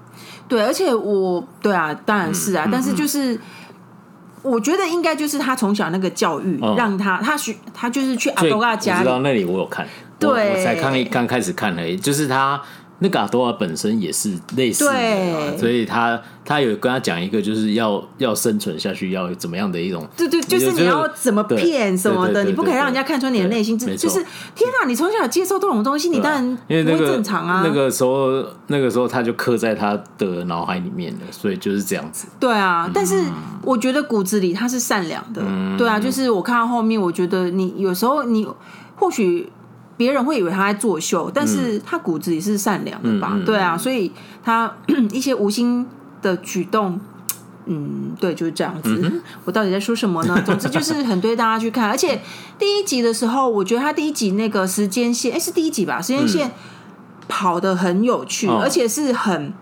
[0.50, 3.40] 对，而且我对啊，当然是啊，但是就是
[4.42, 9.88] 我觉得应该就是他从小那个教育让他他去他就是去阿多拉家里，我知道那里我有看，
[10.20, 12.62] 对，我才刚刚开始看而已，就是他。
[13.04, 27.64] 那个阿多瓦本身也是类似的，对所以他他有跟他讲一个，就是要要生存下去，要怎么样的一种，对对，就是你要怎么骗什么的，你不可以让人家看穿你的内心，就是天哪，你从小接受这种东西，你当然不会正常啊。
[27.66, 32.28] 那个时候，那个时候他就刻在他的脑海里面了，所以就是这样子。
[32.40, 33.24] 对啊，但是
[33.64, 35.42] 我觉得骨子里他是善良的，
[35.76, 38.48] 对啊，就是我看到后面，我觉得你有时候你
[38.96, 39.52] 或许。
[40.02, 43.34] 别人会以为他在作秀，但是他骨子里是善良的吧？
[43.34, 44.12] 嗯、对啊，所以
[44.44, 44.76] 他
[45.14, 45.86] 一些无心
[46.24, 47.00] 的举动，
[47.68, 49.00] 嗯，对，就是这样子。
[49.04, 50.36] 嗯、我到底在说什么呢？
[50.44, 52.20] 总之就是很对大家去看，而且
[52.58, 56.02] 第一集的时候，我觉得他第一集那个时间线，哎，是第一集吧？
[56.02, 56.50] 时间线
[57.28, 59.54] 跑的很有趣，嗯、而且是很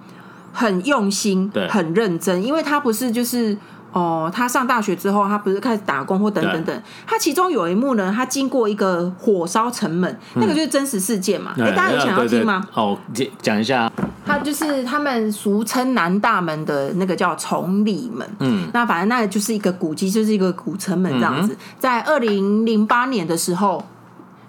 [0.54, 3.58] 很用心、对很认真，因为他不是就是。
[3.91, 6.84] 哦，他上大学之后，他不是开始打工或等等等。
[7.08, 11.54] 他其中有一幕呢，他经过一个火烧城门，嗯、那个就是真实事件嘛。
[11.58, 12.65] 哎、欸，大家有想要听吗？
[12.71, 12.97] 好，
[13.41, 13.91] 讲一下。
[14.25, 18.28] 他就是他们俗称南大门的那个叫崇礼门。
[18.39, 21.54] 嗯，那反正那个就是一个古迹，就是一个古城门这样子。
[21.54, 23.84] 嗯、在二零零八年的时候，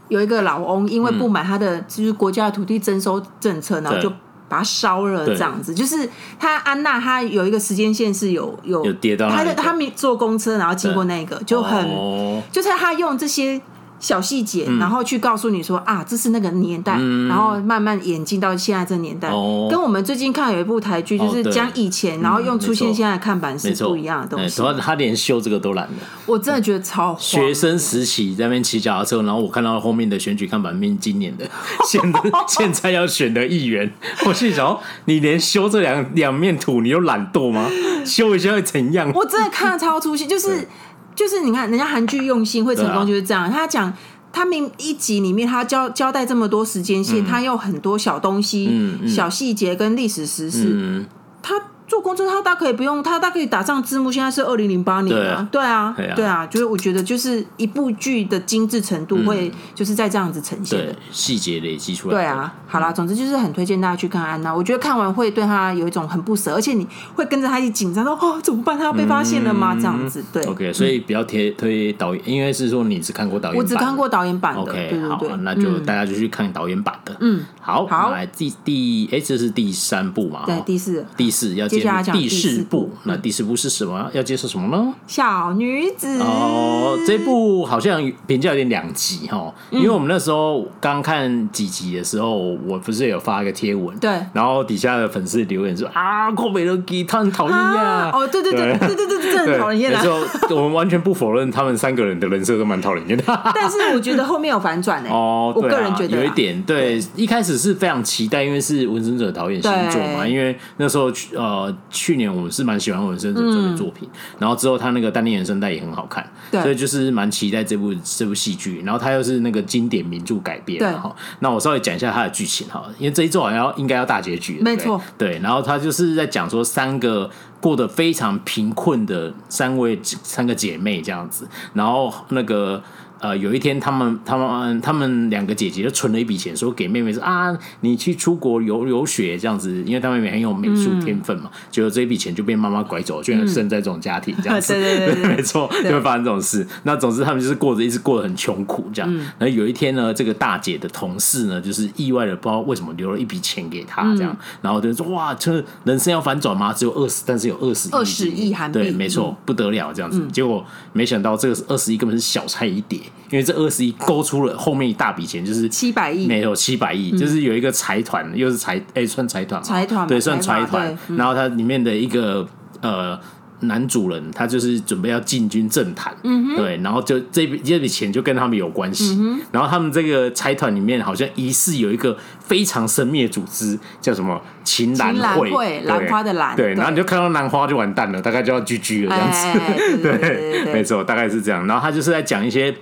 [0.09, 4.13] 有一个老翁因为不满他的就是国家的土地征收政策，然后就。
[4.51, 5.75] 把它烧了，这样子。
[5.75, 6.07] 就是
[6.39, 13.59] 他安娜，她有一个时间线是有有，有跌到他的他没坐公车，然后经过那个就很，哦、就是他用这些。
[14.01, 16.95] 小细节，然后去告诉你说啊，这是那个年代，
[17.29, 19.29] 然后慢慢演进到现在这个年代，
[19.71, 24.57] 跟我们最近看有一部台剧，就是讲以前，然后用出现现在看板是不一样的东西。
[24.57, 25.95] 主要他连修这个都懒得。
[26.25, 27.15] 我真的觉得超。
[27.19, 31.45] 学生时期在那边骑脚踏车，然后我看到后面的选举看板，面今年的
[31.87, 33.93] 现在现在要选的议员，
[34.25, 37.69] 我心想，你连修这两两面土你有懒惰吗？
[38.07, 39.13] 修一下会怎样？
[39.15, 40.67] 我真的看了超出戏，就是。
[41.15, 43.45] 就是你看，人家韩剧用心会成功，就是这样。
[43.45, 43.93] 啊、他讲
[44.33, 51.07] 他明一集里面，他交交代这么多时间线，嗯、他有很多小东西、嗯嗯、小细节跟历史实事，嗯、
[51.43, 51.55] 他。
[51.91, 54.13] 坐公车他大可以不用，他大可以打上字幕。
[54.13, 62.15] 现在是二零零八年啊，对啊，对啊，就是我觉得就是一部剧的精致程度会就是在这样子呈现的细节累积出来。
[62.15, 64.55] 对啊，好啦，总之就是很推荐大家去看安娜。
[64.55, 68.79] 我觉得看完会对他有一种很不舍，而且你会跟着他一起紧张，说哦怎么办？
[68.79, 69.75] 他要被发现了吗？
[69.75, 70.45] 这样子对。
[70.45, 74.61] OK，所以比较贴推导演，因为是说你只看过导演，我只看过导演版的。
[74.61, 77.17] OK，好，那就大家就去看导演版的。
[77.19, 80.45] 嗯，好，好，来第第哎，这是第三部嘛？
[80.47, 81.67] 对，第四，第四要
[82.13, 82.91] 第四部。
[83.05, 84.11] 那第四部是什么？
[84.13, 84.95] 要介绍什么呢？
[85.07, 86.19] 小女子。
[86.21, 98.91] 哦，这部好像评价有点两极哈，因为我们那时候刚看几集的时候，我不是有发一个贴文，对，然后底下的粉丝留言说啊，寇美乐基他很讨厌呀，哦，对对对对。
[98.91, 100.03] 对对对，真的很讨厌啊。
[100.51, 103.23] 我们完全不否认他们三个人的人设都蛮讨厌的，
[103.55, 127.31] 但是我觉得后面有反转哎，哦，我个人觉得有一点，对，一开始是非常期待，因为是文森者导演新作嘛，因为那时候呃去年我们是蛮喜欢文森佐这个作品，然后之后他那个单恋原声带也很好看，所以就是蛮期待这部这部戏剧，然后他又是那个经典名著改编，哈，那我稍微讲一下他的剧情哈，因为这一周好像要应该要大结局，没错，对，然后他就是在讲说三个。
[127.61, 132.83] 过得非常贫困的三位三个姐妹这样子，然后那个。
[133.21, 141.51] 呃，有一天，他们、他们、他们两个姐姐就存了一笔钱，说给妹妹说啊，你去出国游游学这样子，因为她妹妹很有美术天分嘛。
[141.71, 146.67] 结果这一笔钱就被妈妈拐走，居然生在这种家庭这样 子，对对对， 没错，就会发生这种事。
[146.85, 149.15] 那总之，他们就是过着一直过得很穷苦这样。
[149.39, 156.73] 然后有一天呢，这个大姐的同事呢，就是意外的不知道为什么留了一笔钱给她这样，然后就说哇，这人生要反转吗？
[156.73, 160.27] 只有二十，但是有二十亿，二十亿韩币，对，没错，不得了这样子。
[160.33, 162.99] 结果没想到这个二十亿根本是小菜一碟。
[163.31, 170.99] 因为这二十亿勾出了后面一大笔钱，就是七百亿，没有七百亿，就是有一个财团，又是财哎，算财团，财团对，算财团。
[171.17, 172.45] 然后它里面的一个
[172.81, 173.17] 呃
[173.61, 176.13] 男主人，他就是准备要进军政坛，
[176.57, 179.17] 对，然后就这笔这笔钱就跟他们有关系。
[179.53, 191.65] 然后他们这个财团里面好像疑似有一个非常神秘的组织，叫什么秦兰会，兰花的兰，对，然后你就看到兰花就完蛋了，大概就要 GG 了这样子，对， 没错，大概是这样。
[191.69, 192.75] 然后他就是在讲一些。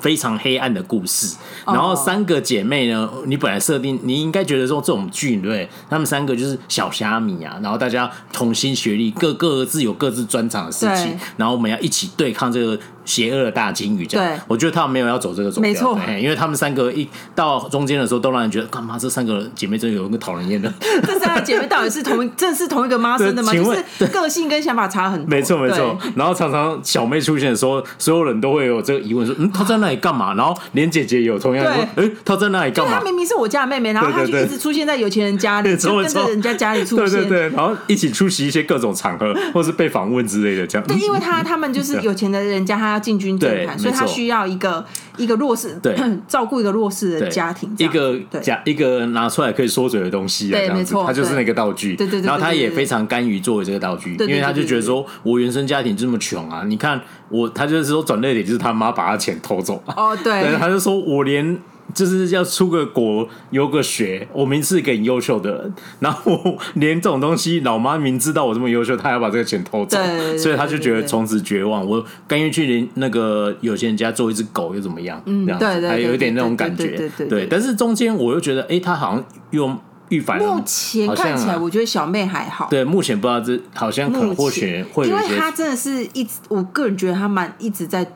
[0.00, 1.36] 非常黑暗的故事，
[1.66, 5.68] 然后三个姐妹呢，你本来设定你应该觉得说这种剧，对不对？
[5.88, 12.78] 他们三个就是小虾米啊，然后大家同心协力，各各自有各自专长的事情，然后我们要一起对抗这个。
[13.10, 18.96] 邪恶的大金鱼，这样，对我觉得他们没有要走这个走，没错，因为他们三个一到中间的时候，都让人觉得干嘛？
[18.96, 20.72] 这三个姐妹真的有一个讨人厌的。
[21.02, 23.52] 这三个姐妹到底是同一，真的是同一个妈生的吗？
[23.52, 25.26] 就是个性跟想法差很多。
[25.30, 25.98] 没错没错。
[26.14, 30.34] 然后常常小妹出现的时候，所有人都会有这个疑问说：嗯，她在那里干嘛？
[30.34, 32.98] 然后连姐姐也有同样说：哎，她在那里干嘛？
[32.98, 40.86] 她明明是我家的妹妹，然后她就一直出现在有钱人家里，就跟着人家家里出现，对对对，然后一起出席一些各种场合，或是被访问之类的这样。
[40.86, 43.78] 对，因为她他们就是有钱的人家，他要进军政坛。
[43.78, 44.84] 所以他需要一个
[45.16, 45.96] 一个弱势，对，
[46.28, 52.26] 照顾一个弱势的家庭，一个假一个拿出来可以说嘴的东西，对，没错，他就是那个道具，对对对。
[52.26, 61.58] 然后他也非常甘于作为这个道具，因为他就觉得说，我原生家庭这么穷啊，你看我，他就是说转泪点就是他妈把他钱偷走，哦，对，他就说我连。
[61.94, 69.98] 就是要出个国游个学，我明明是一个很优秀的人，然后连这种东西，老妈明知道我这么优秀，她要把这个钱偷走，
[70.38, 71.86] 所以她就觉得从此绝望。
[71.86, 75.20] 我甘愿去连那个有钱人家做一只狗又怎么样？
[75.26, 77.46] 嗯，这样子还有一点那种感觉，对。
[77.46, 79.70] 但是中间我又觉得，哎，她好像又
[80.10, 80.54] 遇反了。
[80.54, 82.68] 目前看起来，我觉得小妹还好。
[82.70, 88.06] 对，目前不知道这好像可能或许会，因为她真的是一直，我个人觉得她蛮一直在。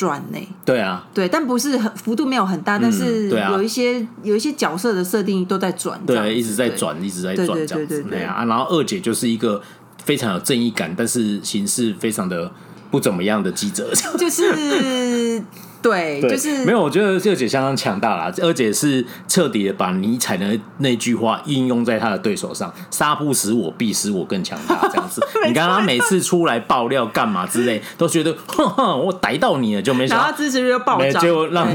[0.00, 0.38] 转呢？
[0.64, 8.02] 对啊，对，但不是很幅度没有很大，但是有一些有一些角色的设定都在转，对，一直在转，一直在转这样子。
[8.04, 9.60] 对啊，然后二姐就是一个
[10.02, 12.50] 非常有正义感，但是行事非常的
[12.90, 15.42] 不怎么样的记者， 就是。
[15.82, 16.80] 对，就是没有。
[16.80, 18.32] 我觉得二姐相当强大啦。
[18.42, 25.20] 二姐是彻底的把尼采的那句话应用在她的对手上：“杀不死我，必使我更强大。”这样子。
[25.46, 31.66] 你看她每次出来爆料干嘛之类，都觉得哼哼，我逮到你了，就没想到支持率暴涨，结果让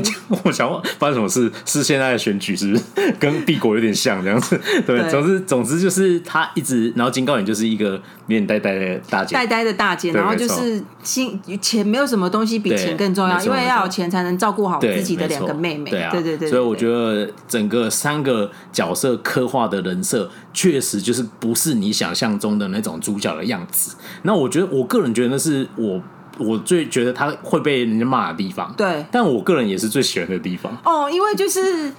[0.43, 1.51] 我想问发生什么事？
[1.65, 2.83] 是现在的选举是不是
[3.19, 4.59] 跟帝国有点像这样子？
[4.85, 13.95] 对，总之总之就是她一直，然后金高远就是一个面呆呆的大姐，呆呆的大姐，然后就是心钱没有什么东西比钱更重要，因为要有。
[13.95, 23.95] 钱才能照顾好自己的两个妹妹，对啊，对对对，所以我觉得整个三个角色刻画的人设，确实就是不是你想象中的那种主角的样子。
[24.23, 26.01] 那我觉得，我个人觉得那是我
[26.37, 28.73] 我最觉得他会被人家骂的地方。
[28.75, 30.77] 对，但我个人也是最喜欢的地方。
[30.83, 31.93] 哦，因为就是。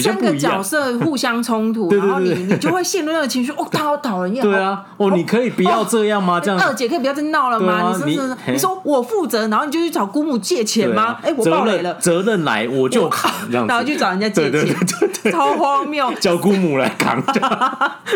[0.00, 3.50] 三个角色互相冲突， 然后你你就会陷入那个情绪。
[3.52, 4.42] 哦，他好讨人厌。
[4.44, 6.40] 对啊，哦，你可以不要这样吗？
[6.40, 7.92] 这样，二姐可以不要再闹了吗？
[8.04, 11.18] 你说你说我负责，然后你就去找姑母借钱吗？
[11.22, 17.22] 哎，我爆雷了，责任来我就扛， 然后去找人家借钱，超荒谬， 叫姑母来扛。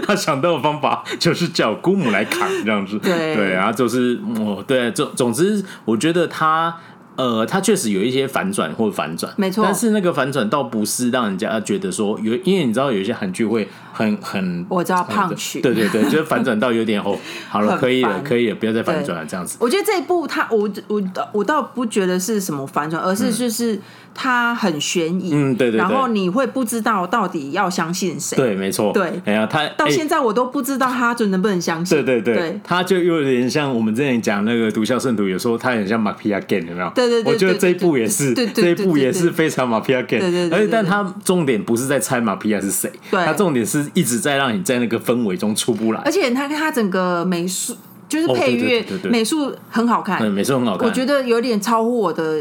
[0.07, 2.99] 他想到的方法就是叫姑母来扛，这样子。
[2.99, 6.74] 对对啊，就是哦，对，总总之，我觉得他。
[7.17, 9.65] 呃，它确实有一些反转或反转，没错。
[9.65, 17.17] 但是那个反转倒不是让人家觉得说有，因为你知道有一些韩剧会很很，我知道胖曲，对对对，就是反转到有点 哦，
[17.49, 19.57] 好了，可以了，可以了，不要再反转了，这样子。
[19.61, 23.81] 我觉得这一部它，我我我倒不觉得是什么反转，而是就是。
[24.17, 36.89] 它很悬疑，嗯，对对对，然后你会不知道到底要相信谁，对，没错，对，哎呀，他到现在我都不知道他就能不能相信，对对对，他就有点像我们之前讲那个《毒枭圣徒》，有时候他很像马皮亚 game，有没有？
[36.95, 47.76] 对对对，我觉得这一部也是，这一部也是非常马皮亚 game，对对对，而且但他重点不是在猜马皮亚是谁，他重点是一直在让你在那个氛围中出不来，而且他他整个美术。
[48.15, 52.41] 就是配乐、美术很好看，美术很好看，我觉得有点超乎我的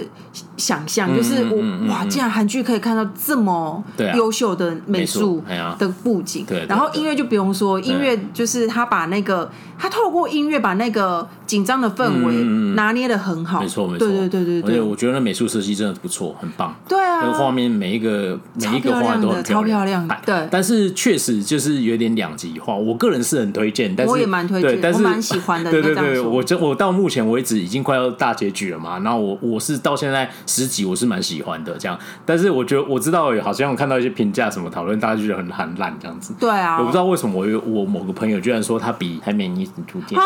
[0.55, 1.09] 想象。
[1.15, 3.83] 就是我哇，竟然韩剧可以看到这么
[4.15, 5.43] 优秀的美术
[5.79, 9.49] 的布景，然后音乐就不用说，音乐就是他把那个
[9.79, 12.35] 他透过音乐把那个紧张的氛围
[12.75, 14.81] 拿捏的很好，没错没错，对对对对对。
[14.81, 16.75] 我觉得那美术设计真的不错，很棒。
[16.87, 20.47] 对啊，那个画面每一个每一个画都很超漂亮，对。
[20.51, 25.62] 但是确实就是有点两极化，我个人是很推荐，但是我也蛮推荐，我蛮喜欢。
[25.71, 36.33] 对对对，我这我到目前为止已经快要大结局了嘛，然后我我是到现在十集我是蛮喜欢的这样，但是我觉得我知道好像我看到一些评价什么讨论，大家就觉得很很烂这样子。
[36.39, 40.25] 对啊，我不知道为什么我有我某个朋友居然说他比《海美尼图鉴》啊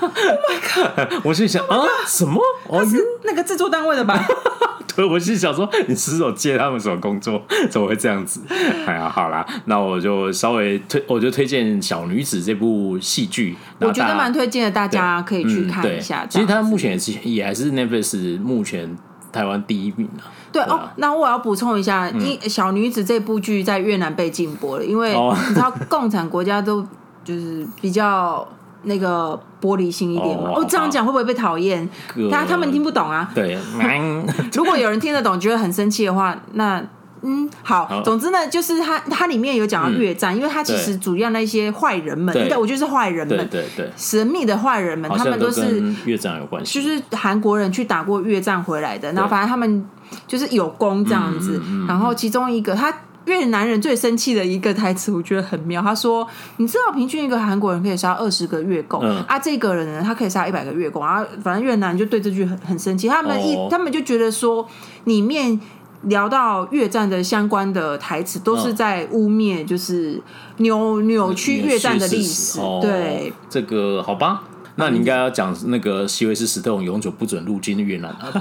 [0.00, 1.20] ，Oh my god！
[1.24, 2.40] 我心想啊什么？
[2.68, 4.26] 哦，是那个制作单位的吧？
[4.96, 7.40] 对，我心想说你是否接他们什么工作？
[7.70, 8.40] 怎么会这样子？
[8.86, 13.54] 哎呀，好啦，那我就稍微推，我就推荐《小女子》这部戏剧。
[13.80, 16.24] 我觉得蛮推荐的，大家可以去看一下。
[16.26, 18.96] 其实它目前也是也还是 Netflix 目前
[19.30, 20.32] 台湾第一名啊。
[20.50, 25.10] 对哦，那我要补充一下，因《小女子》这部剧在越南被禁播了，因为
[25.48, 26.82] 你知道共产国家都
[27.22, 28.48] 就是比较。
[28.86, 31.88] 那个玻璃心一点嘛，哦，这样讲会不会被讨厌？
[32.30, 33.28] 他他们听不懂啊。
[33.34, 33.58] 对，
[34.54, 36.82] 如果有人听得懂，觉得很生气的话，那
[37.22, 38.00] 嗯，好。
[38.04, 49.84] 总之呢，就是它它里面有讲到越战，因为它其实主要那些坏人们，对，我觉得是坏人们，对对，神秘的坏人们，他们都是越战有关系，就是韩国人去打过越战回来的，然后反正他们
[50.28, 51.60] 就是有功这样子。
[51.88, 52.94] 然后其中一个他。
[53.26, 55.82] 越南人最生气的一个台词，我觉得很妙。
[55.82, 56.26] 他说
[56.58, 61.02] ：“你知道平均一个韩国人可以杀二十个越共，嗯、啊，这个人呢，他可以杀一百个越共。
[61.02, 63.08] 啊，反正越南人就对这句很很生气。
[63.08, 64.66] 他们一、哦、他们就觉得说，
[65.04, 65.60] 里面
[66.04, 70.22] 聊到越战的相关的台词，都是在污蔑，就是
[70.58, 72.60] 扭扭曲越战的历史。
[72.60, 74.44] 哦、对，这个好吧。”
[74.76, 78.32] 那你应该要讲那个席维斯·史特龙永久不准入境越南 啊！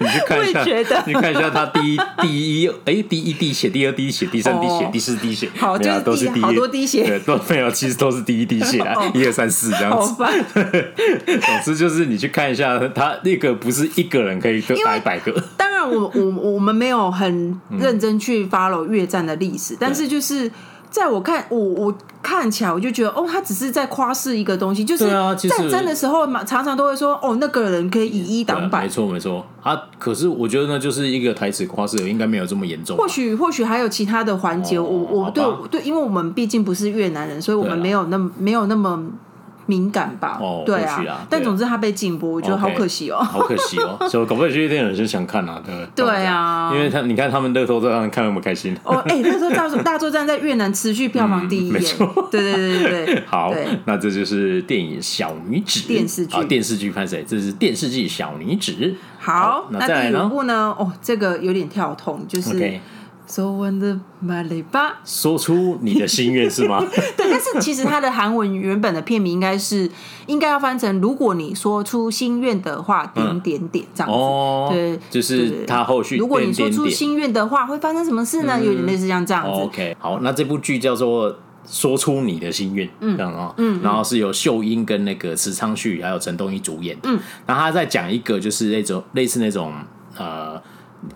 [0.00, 0.64] 你去看一下，
[1.06, 10.14] 你看一下他第一第一哎第一滴血，第二滴血，第三滴血，第四滴血，好，就是都是好多滴血，对，都没有，其实都是第一滴血啊， 一二三四这样子。
[11.40, 15.32] 总之就是你去看一下，他那个不是一个人可以打一百个。
[15.56, 20.50] 当然，我我我们没有很认真去 follow 越战的历史，但是就是。
[20.94, 21.92] 在我看，我我
[22.22, 29.76] 看起来，我就觉得，哦，他只是在夸饰一个东西，就是战争的时候嘛，常常都会说，哦，那个人可以以一挡百，没错没错啊。
[29.98, 32.96] 可是我觉得呢，就是一个台词夸饰，应该没有这么严重。
[32.96, 39.04] 或许或许还有其他的环节，我我对对，因为我们毕竟不是越南人，所以我们没有那么没有那么。
[39.66, 46.04] 敏感吧，哦，对啊，但总之他被禁播，我觉得好可惜哦， 好可惜哦，所以搞不好有些人是想看啊，对不对？
[46.04, 48.76] 对啊，因为他你看他们乐透让人看那么开心。
[48.84, 53.54] 哦，哎，那时候大作大作战在越南持续票房第一，没错，对对对对对， 好，
[53.84, 57.24] 那这就是电影《小女子》电视剧，电视剧看谁？
[57.26, 58.72] 这是电视剧《小女子》。
[59.18, 60.74] 好，那第五部呢？
[60.78, 62.50] 哦，这个有点跳痛，就是。
[62.50, 62.80] 说
[63.52, 66.78] 完的马雷巴，说出你的心愿是吗？
[67.16, 69.90] 对，但是其实它的韩文原本的片名应该是
[70.26, 74.14] 应该要翻成“如果你说出心愿的话，点点点”这样子。
[74.14, 76.16] 哦，对，就是他后续。
[76.18, 78.62] 如果你说出心愿的话，会发生什么事呢？
[78.62, 79.62] 有点类似像这样子。
[79.62, 81.32] OK，好，那这部剧叫做
[81.66, 89.72] 《说出你的心愿》，嗯，这样啊，嗯，然后是由秀英跟那个池昌旭还有陈东一主演，嗯，然后他在讲一个就是那种类似那种
[90.18, 90.60] 呃。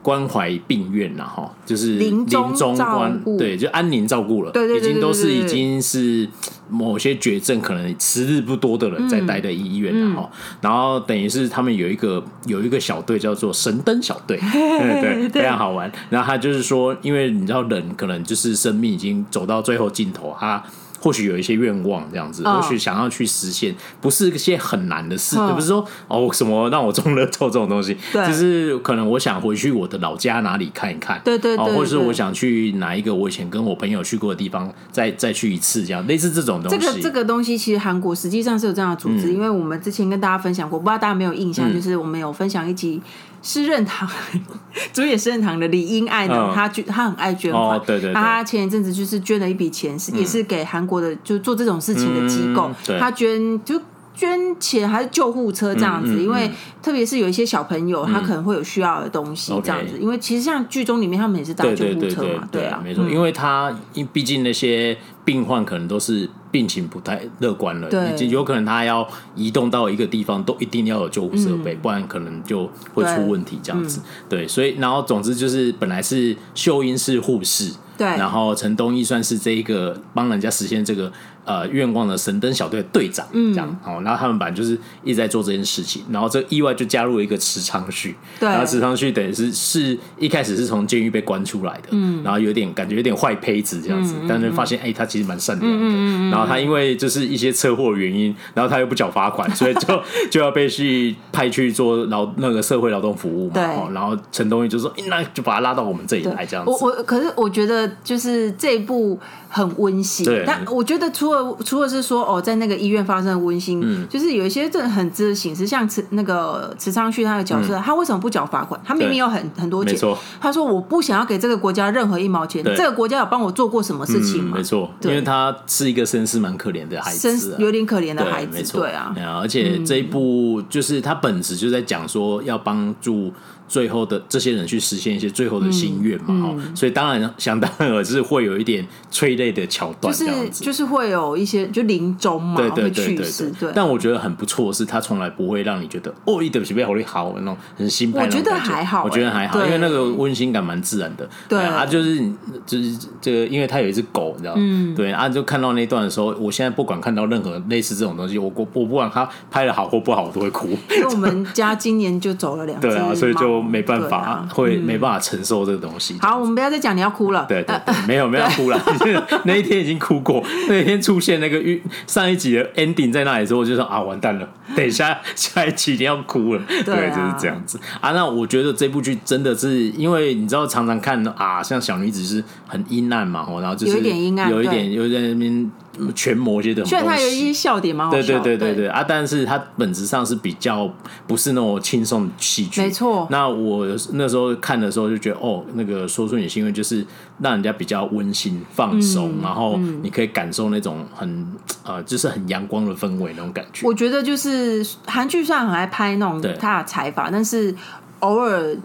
[0.02, 6.28] 关怀病院呐，哈，就是临终关，对，就安宁照顾了，对对对，已经都是已经是
[6.68, 10.30] 某些绝症，可能时日不多的人在待的医院了哈。
[10.60, 15.90] 然后等于是他们有一个有一个小队叫做神灯小队， 对对，非常好玩。
[16.10, 20.62] 然后他就是说，因为你知道人可能就是生命已经走到最后尽头，他
[21.00, 36.78] 或许有一些愿望这样子，或许想要去实现，不是一些很难的事，也不是说哦什么让我中乐透这种东西，就是可能我想回去我的老家哪里看一看，对对对，或者是我想去哪一个我以前跟我朋友去过的地方，再再去一次这样，类似这种东西。
[36.78, 43.00] 这个这个东西其实韩国实际上是有这样的组织，因为我们之前跟大家分享过，不知道大家没有印象，就是我们有分享一集。
[43.42, 44.08] 诗任堂，
[44.92, 48.12] 主演诗任堂的李英爱呢，他捐，他很爱捐款，对对。
[48.12, 53.80] 他前一阵子就是捐了一笔钱，是也是给韩国的就做这种事情的机构，他捐就
[54.14, 56.50] 捐钱还是救护车这样子，因为
[56.82, 64.96] 特别是有一些小朋友，他可能会有需要的东西这样子，因为其实像剧中里面他们也是搭救护车嘛，对啊，没错，因为他因毕竟那些。
[65.24, 74.00] 病患可能都是病情不太乐观了，对，有可能他要移动到一个地方，都一定要有救护设备，嗯、不然可能就会出问题这样子。
[74.28, 81.12] 对，对，所以然后总之就是本来是秀英是护士，对，然后陈东义算是这一个帮人家实现这个。
[81.48, 83.66] 呃，愿望的神灯小队的队长，嗯，这样。
[83.82, 106.70] 哦，然后他们本来就是一直在做这件事情，然后这意外就加入了一个池昌旭，对，然后池昌旭等于是是一开始是从监狱被关出来的，嗯，然后有点感觉有点坏胚子这样子，但是发现哎，他其实蛮善良的，然后他因为就是一些车祸原因，然后他又不缴罚款，所以就 就要被去派去做劳那个社会劳动服务嘛，对，然后陈东玉就说，那就把他拉到我们这里来这样子。
[106.70, 109.18] 我我可是我觉得就是这一部
[109.48, 118.78] 很温馨，但我觉得除了除了是说哦，在那个医院发生的温馨，嗯、就是有一些真的很值得省思，像池那个池昌旭他的角色，嗯、他为什么不缴罚款？
[118.84, 119.98] 他明明有很很多钱，
[120.40, 124.52] 他说我不想要给这个国家任何一毛钱，这个国家有帮我做过什么事情吗？
[124.54, 133.32] 嗯、没错，因为他是一个身世蛮可怜的孩子，有点可怜的孩子，对啊，而且这一部就是他本质就在讲说要帮助。
[133.68, 143.72] 最后的这些人去实现一些最后的心愿嘛，哈、嗯，所以当然想当然是会有一点催泪的桥段，就是就是会有一些就临终嘛，对对对对对，对。
[143.74, 148.24] 但我觉得很不错，是他从来不会让你觉得哦，一点不被好利好那种很心派。
[148.24, 151.28] 我觉得还好，我觉得还好，因为那个温馨感蛮自然的。
[151.48, 152.18] 对啊，就是
[152.64, 154.94] 就是这个，因为他有一只狗，你知道吗？
[154.96, 160.68] 对啊，就看到那段的时候，我现在不管看到任何类似这种东西，我我我不管他拍的好或不好，我都会哭。
[160.68, 163.57] 因为我们家今年就走了两只，对啊，所以就。
[163.60, 166.16] 没办法，啊、会没办法承受这个东西。
[166.20, 167.46] 好，我们不要再讲你要哭了。
[167.48, 168.80] 对对对，没有没有要哭了。
[169.44, 171.60] 那一天已经哭过，那一天出现那个
[172.06, 176.62] 上一集的 ending 在那里的时候，我就说啊，完蛋了，等一下下一集一定要哭了。
[176.84, 178.12] 对，啊、对，就是这样子啊。
[178.12, 185.70] 那我觉得这部剧真的是，因为你知道，常常看啊，像小女子是很阴暗嘛，然后就是有一点阴暗，有一点有在那边。
[186.14, 190.90] 全魔些的，虽然他有一些笑点蛮好笑，对对对对对啊，但是他本质上是比较
[191.26, 193.26] 不是那种轻松的戏剧，没错。
[193.30, 197.04] 那我那时候看的时候就觉得，哦，那个说出你心愿就是
[197.40, 201.46] 让人家比较温馨放松，然后你可以感受那种很
[201.84, 203.86] 呃，就是很阳光的氛围那种感觉。
[203.86, 207.74] 我觉得就是韩剧虽然很爱拍那种他的采访，但是
[208.20, 208.76] 偶尔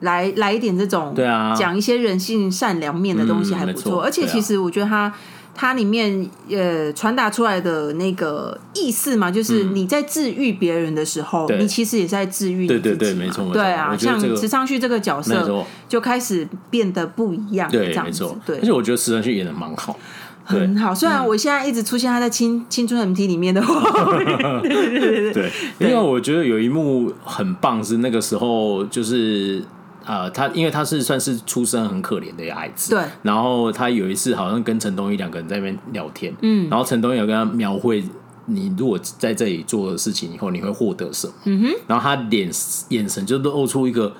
[0.00, 4.02] 来来一点这种对啊，讲一些人性善良面的东西还不错。
[4.02, 5.12] 而且其实我觉得他。
[5.58, 12.66] 它里面呃传达出来的那个意思嘛，就是你在治愈别人的时候，你其实也在治愈。
[12.66, 13.50] 对对对，没错。
[13.54, 17.70] 对啊，像池昌旭这个角色，就开始变得不一样。
[17.70, 18.38] 对，没错。
[18.44, 19.98] 对，而且我觉得池昌旭演的蛮好，
[20.44, 20.94] 很好。
[20.94, 23.80] 虽然我现在一直出现他在青青春 MT 里面的话，
[24.60, 25.50] 对对对对。
[25.78, 29.64] 因为我觉得有一幕很棒，是那个时候就是。
[30.06, 33.04] 呃，他因为他是算是出生很可怜的一个孩子，对。
[33.22, 36.68] 然后他有一次好像跟陈东宇两个人在那边聊天，嗯。
[36.70, 38.02] 然后陈东宇有跟他描绘，
[38.46, 41.34] 你如果在这里做的事情以后，你会获得什么？
[41.44, 41.80] 嗯哼。
[41.86, 42.50] 然后他脸
[42.88, 44.12] 眼神就露出一个。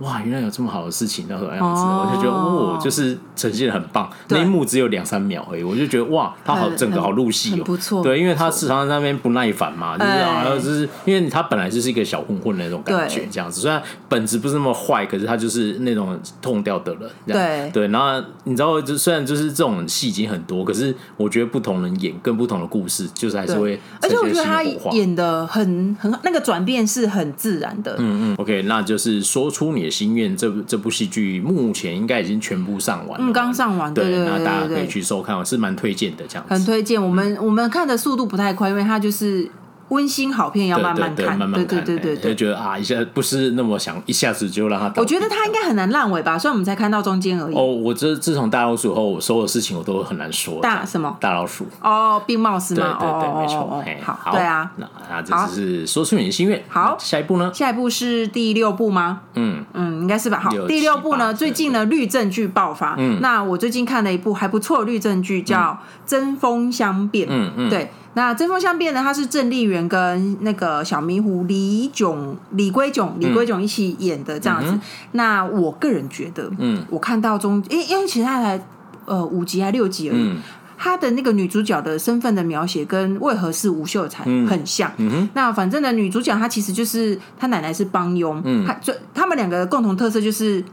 [0.00, 4.10] 哇，原来有这么好的事情，那种样子，我就觉得哦，就是呈现的很棒。
[4.28, 8.02] 那一幕只有两三秒而已，我就觉得哇，他好整个好入戏哦，不错。
[8.02, 13.60] 对，因为他时常在那边不耐烦嘛，就是啊，就是因为他本来就是一个小混混的那种感觉，这样子。
[13.60, 17.08] 虽然本质不是那么坏，可是他就是那种痛掉的人。
[17.24, 23.80] 对对，然后你知道，就虽然就是这种戏已经很多，可是我觉得不同人演跟不同的故事，就是还是会。
[24.02, 27.94] 而且我觉得他演的很很那个转变是很自然的。
[28.00, 29.83] 嗯嗯，OK，那就是说出你。
[29.90, 36.54] 心愿这部这部戏剧目前应该已经全部上完了，嗯，刚上完，对，那大家可以去收看，我是蛮推荐的，这样子。
[36.54, 37.02] 很推荐。
[37.02, 39.48] 我们我们看的速度不太快，因为它就是
[39.88, 44.92] 温馨好片要慢慢看，对对对对对，就觉得啊，一下不是那么想一下子就让他。
[45.00, 47.54] 我觉得他应该很难烂尾吧，所以我们才看到中间而已。
[47.54, 50.60] 哦，我这自从大老鼠后，我所有事情我都很难说。
[50.60, 51.16] 大什么？
[51.20, 51.66] 大老鼠。
[51.82, 52.96] 哦，病冒是吗？
[52.98, 53.84] 对对对，没错。
[54.02, 54.70] 好，对啊。
[54.76, 56.62] 那那这只是说出你的心愿。
[56.68, 57.50] 好，下一步呢？
[57.52, 59.20] 下一步是第六部吗？
[59.34, 60.40] 嗯嗯，应该是吧。
[60.40, 62.94] 好，第六部呢，最近呢，律政剧爆发。
[62.98, 65.78] 嗯，那我最近看了一部还不错的律政剧，叫
[66.10, 67.28] 《针锋相辩》。
[67.30, 67.90] 嗯嗯，对。
[68.14, 69.02] 那《针锋相辩》呢？
[69.02, 74.70] 他是郑丽媛跟那个小迷糊李炯、李圭炯、李圭炯一起演的这样子。
[74.70, 74.80] 嗯、
[75.12, 78.64] 那我个人觉得，嗯，我看到中，因因为其实他才
[79.04, 80.36] 呃五集还六集而已，嗯、
[80.78, 84.90] 他的那个女主角的身份的描写跟为何是吴秀才很像。
[84.98, 90.64] 嗯嗯、那反正呢，女主角她其实就是她奶奶是帮佣，嗯，她就他们两个共同特色就是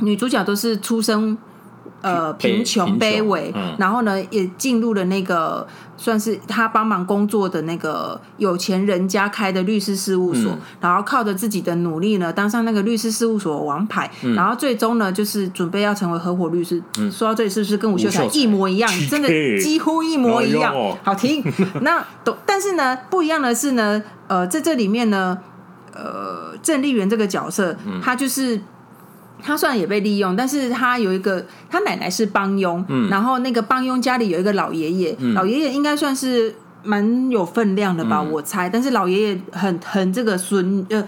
[0.00, 1.36] 女主角都是出生。
[2.00, 16.80] 呃，贫穷卑微，嗯、然后呢，也进入了那个算是他帮忙工作的那个有钱人家开的律师事务所，嗯、然后靠着自己的努力呢，当上那个律师事务所的王牌，嗯、然后最终呢，就是准备要成为合伙律师。
[17.00, 18.88] 嗯、说到这里，是不是跟吴秀才一模一样？
[19.10, 19.28] 真的
[19.60, 20.72] 几乎一模一样。
[20.72, 21.42] 哦、好听。
[21.82, 22.06] 那
[22.46, 25.36] 但是呢，不一样的是呢，呃，在这里面呢，
[25.92, 28.60] 呃，郑丽媛这个角色，她、就是。
[29.42, 38.68] 他虽然也被利用，但是他有一个，他奶奶是帮佣，嗯、然后那个帮佣家里有一个老爷爷，嗯、老爷爷应该算是蛮有分量的吧，嗯、我猜。
[38.68, 41.02] 但是老爷爷很疼这个孙，呃，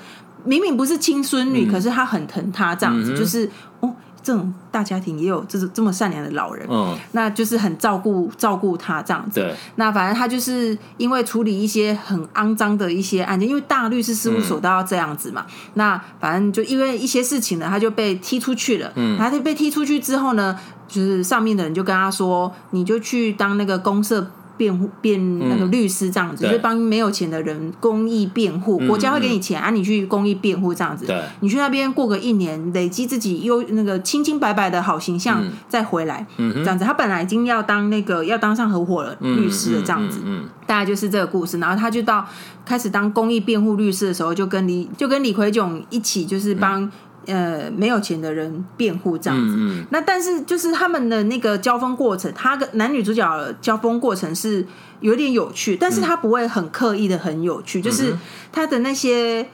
[0.45, 3.51] 明明不是亲孙女，嗯、可是他很疼他这样子，嗯、就是
[3.81, 3.95] 哦。
[4.23, 9.41] 这种大家庭也有这种这么善良的老人，嗯，那就是很照顾照顾他这样子。
[9.41, 15.45] 对，那反正他就是因为处理一些很肮脏的一些案件，因为大律师事务所都要这样子嘛。
[15.49, 18.93] 嗯、那反正就因为一些事情呢，他就被踢出去了。
[18.97, 24.31] 嗯，他就被踢出去之后呢，就是上面的人就跟他说：“你就去当那个公设。”
[24.61, 31.07] 辩护辩那个律师这样子，就是帮没有钱的人公益辩护，国家会给你钱啊，你去公益辩护这样子。
[31.07, 36.85] 对，你去那边过个一年，累积自己优那个清清白白的好形象，再回来，这样子。
[36.85, 40.21] 他本来已经要当那个要当上合伙人律师的这样子，
[40.67, 41.59] 大概就是这个故事。
[41.59, 42.27] 然后他就到
[42.67, 46.91] 开始当公益辩护律师的时候，就跟李就跟李奎炯一起，就是帮。
[47.27, 54.67] 呃，没有钱的人辩护这样子，嗯嗯、那但是就是他们的那个交锋过程，他跟男女主角的交锋过程是
[55.01, 58.17] 有点有趣，但是他不会很刻意的很有趣，嗯、就是
[58.51, 59.47] 他的那些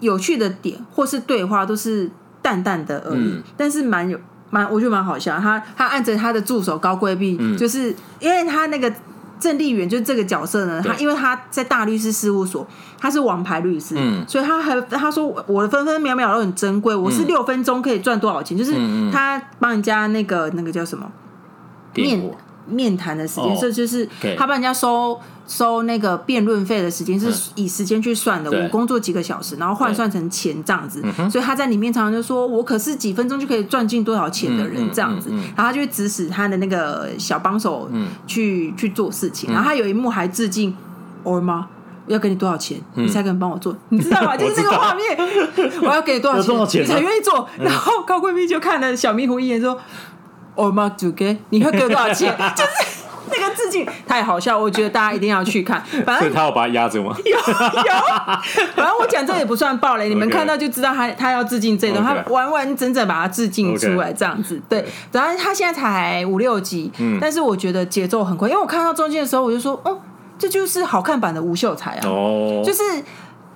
[0.00, 2.10] 有趣的点或是对话都是
[2.40, 4.18] 淡淡的而已，嗯、但是蛮有
[4.50, 5.38] 蛮，我觉得蛮好笑。
[5.38, 8.92] 他他按着他的助手高贵碧，嗯、就是因为他那个。
[9.40, 12.66] 郑丽媛就是这个角色呢，他因为他在大律师事务所，
[12.98, 18.72] 他是王牌律师，所以他还他说我的分分秒秒都很珍贵，我是六分钟可以赚多少钱，就是
[19.12, 21.10] 他帮人家那个那个叫什么？
[21.94, 22.20] 面
[22.70, 25.18] 面谈的时间，这就是他帮人家收。
[25.50, 37.90] 收那个辩论费的时间是以时间去算的，我工作几个小时，然后换算成钱这样子，所以他在里面常常就说，我可是几分钟就可以赚进多少钱的人这样子，然后他就会指使他的那个小帮手
[38.26, 40.76] 去去做事情，然后他有一幕还致敬
[41.22, 41.66] 欧妈，
[42.08, 44.36] 要给你多少钱，你才肯帮我做，你知道吗？
[44.36, 45.18] 就是这个画面，
[45.80, 49.78] 我要给你多少钱， 你才愿意做，然后高贵蜜就看了小迷糊一眼说，
[50.58, 52.98] 欧妈就给你会给我多少钱， 就是。
[53.30, 55.84] 那个致敬太好笑，我觉得大家一定要去看。
[56.06, 57.14] 反正他要把他压着吗？
[57.26, 57.42] 有有，
[58.74, 64.58] 反正我讲这也不算暴雷，你们看到就知道他他要致敬这段，他完完整整把它致敬出来这样子。
[64.66, 64.82] 对，
[65.12, 66.90] 然后他现在才五六集，
[67.20, 70.00] 但是我觉得节奏很快，因为我看到中间的时候，我就说，哦，
[70.38, 72.82] 这就是好看版的吴秀才啊，哦就是。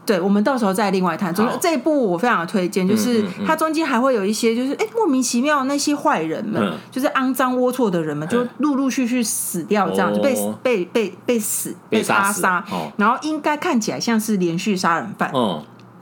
[0.05, 1.33] 对，我们到时候再另外谈。
[1.35, 12.65] 总之这一部我非常的推荐，就是它中间还会有一些，就是哎莫名其妙那些坏人们，就是肮脏龌龊的人们，就陆陆续续死掉，这样就被被被被死被杀杀，
[12.97, 15.33] 然后应该看起来像是连续杀人犯，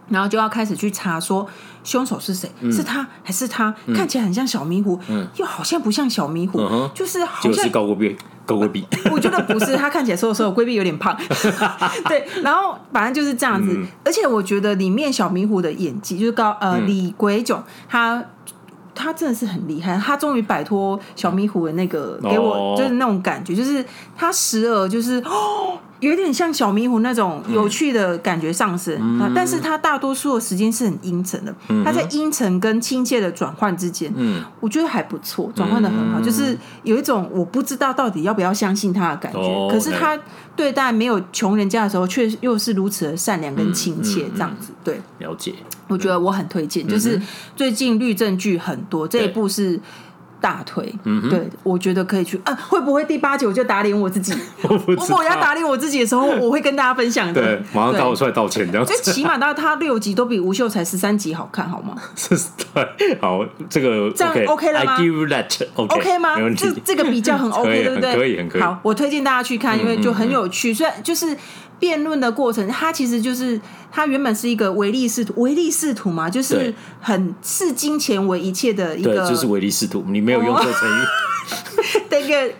[0.09, 1.47] 然后就要开始去查说
[1.83, 3.75] 凶手是谁，是他还是他？
[3.95, 4.99] 看起来很像小迷糊，
[5.37, 6.59] 又好像不像小迷糊，
[6.95, 8.17] 就是好像高过比
[8.47, 11.17] 高过比， 我觉得不是，他看起来瘦瘦，规避有点胖，
[12.09, 18.23] 对，然后反正就是这样子，嗯、而且我觉得里面小迷糊的演技就是高呃、嗯、李鬼炯，他
[18.95, 23.85] 他真的是很厉害，他终于摆脱小迷糊的那个给我就是那种感觉，就是
[24.17, 25.79] 他时而就是哦。
[26.01, 31.55] 有点像小迷糊那种有趣的感觉上升，嗯、但是他大多数的时间是很阴沉的。
[31.69, 36.19] 嗯、他在阴沉跟亲切的转换之间，嗯、我觉得还不错，转换的很好。
[36.19, 39.41] 嗯、就是有一种我不知道到底要不要相信他的感觉。
[39.41, 40.19] 哦、可是他
[40.57, 44.73] 对待没有穷人家的时候，却又是如此的善良跟亲切，这样子。
[44.85, 45.55] 对，了解。
[45.89, 47.21] 我觉得我很推荐，就是
[47.57, 49.81] 最近律政剧很多，这一部是。
[50.41, 52.55] 大腿，嗯，对，我觉得可以去啊。
[52.69, 54.33] 会不会第八集我就打脸我自己？
[54.63, 55.17] 我不知道。
[55.17, 57.43] 我要打脸我自己的时候， 我会跟大家分享的。
[57.43, 58.93] 对，马上找我出来道歉，这样子。
[58.93, 61.95] 就起码到他六集都比吴秀才十三集好看，好吗？
[62.17, 62.35] 是，
[62.73, 66.37] 对，好，这个这样 OK 了吗？I give that OK 吗？
[66.57, 68.15] 这这个比较很 OK，对不对？
[68.15, 68.61] 可以，很可以。
[68.63, 70.73] 好，我推荐大家去看，因为就很有趣。
[70.73, 71.37] 虽然就是。
[71.81, 73.61] 辩论的过程，它其实就是
[73.91, 80.05] 它原本是一个唯利是图，唯利是图嘛，就是很视金钱为一切的一个，就是唯利是图。
[80.07, 81.03] 你没有用错成语
[82.11, 82.53] 的一个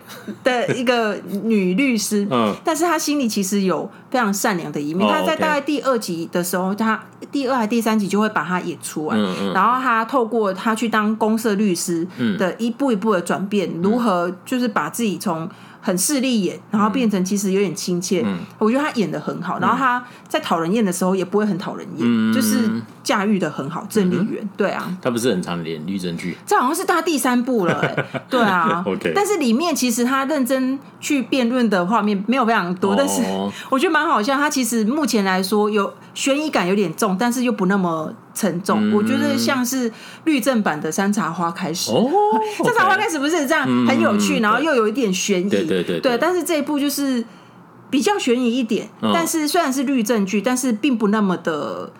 [0.43, 5.07] 的一个女律师，嗯，但是她心里其实有非常善良的一面。
[5.07, 7.01] 她在大概第二集的时候，她
[7.31, 9.17] 第二还第三集就会把她演出来，
[9.53, 12.07] 然后她透过她去当公社律师
[12.39, 15.47] 的一步一步的转变，如何就是把自己从。
[15.81, 18.21] 很势利眼，然后变成其实有点亲切。
[18.25, 22.69] 嗯、我觉得他演的很好，然后他在讨人厌的时候也不会很讨人厌，嗯、就是
[23.03, 23.85] 驾驭的很好。
[23.89, 28.83] 郑丽媛，对啊，他不是很常演律政剧，这好像是他第三部了，欸， 对啊。
[28.85, 29.13] Okay.
[29.15, 33.21] 但是里面其实他认真去辩论的画面没有非常多，哦、但是
[33.69, 34.37] 我觉得蛮好笑。
[34.37, 38.13] 他其实目前来说有悬疑感有点重，但是又不那么。
[38.33, 39.91] 沉重，嗯、我觉得像是
[40.23, 42.09] 律政版的《山茶花开始》哦，
[42.65, 47.21] 《山茶花开始》不是这样很有趣，嗯、然后又有一点悬疑，对对对，对，但是这一部就是
[47.89, 51.91] 比较悬疑一点，哦、但是虽然是律政剧，但是并不那么的。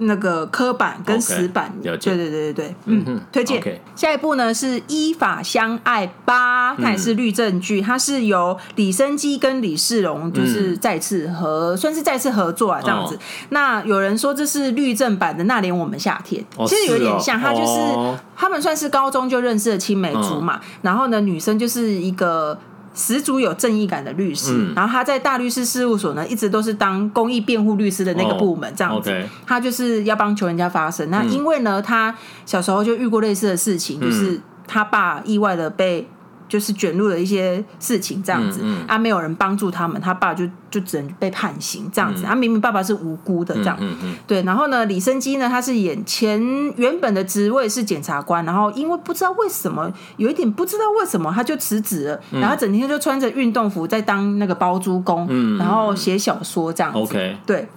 [0.00, 3.60] 那个刻板跟死板，okay, 对对对对对，嗯，嗯推荐。
[3.60, 3.76] Okay.
[3.94, 13.14] 下一部呢是《依法相爱八》，它也是律政剧，它是由李生基跟李世荣就是再次合，嗯、算是再次合作啊，这样子。
[13.14, 13.18] 哦、
[13.50, 22.58] 那有人说这是律政版的《那年我们夏天》，哦，其实有点像，他就是、哦、他们算是高中就认识的青梅竹马，嗯、然后呢，女生就是一个。
[22.94, 29.12] 十足有正义感的律师，嗯、然后他在大律师事务所呢，一直都是当公益辩护律师的那个部门，这样子。
[29.46, 31.08] 他就是要帮求人家发声。
[31.10, 32.14] 那因为呢，他
[32.44, 36.08] 小时候就遇过类似的事情，嗯、就是他爸意外的被。
[36.50, 42.24] 就是卷入了一些事情，这样子，嗯嗯、啊，没有人帮助他们，他爸就就只能被判刑，这样子。
[42.24, 43.78] 他、嗯啊、明明爸爸是无辜的，这样，
[44.26, 44.42] 对。
[44.42, 46.42] 然后呢，李生基呢，他是演前
[46.76, 57.68] 原本的职位是检察官，然后因为不知道为什么，有一点不知道为什么，他就辞职了，嗯、然后整天就穿着运动服在当那个包租公，嗯、然后写小说这样子，嗯、okay 对。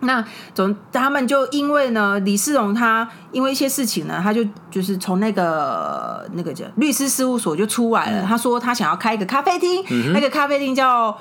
[0.00, 0.22] 那
[0.52, 8.22] 总他们就因为呢，李世荣他因为一些事情呢，他就就是从那个那个叫律师事务所就出来了。
[8.22, 11.16] 嗯、他说他想要开一个咖啡厅，嗯、那个咖啡厅叫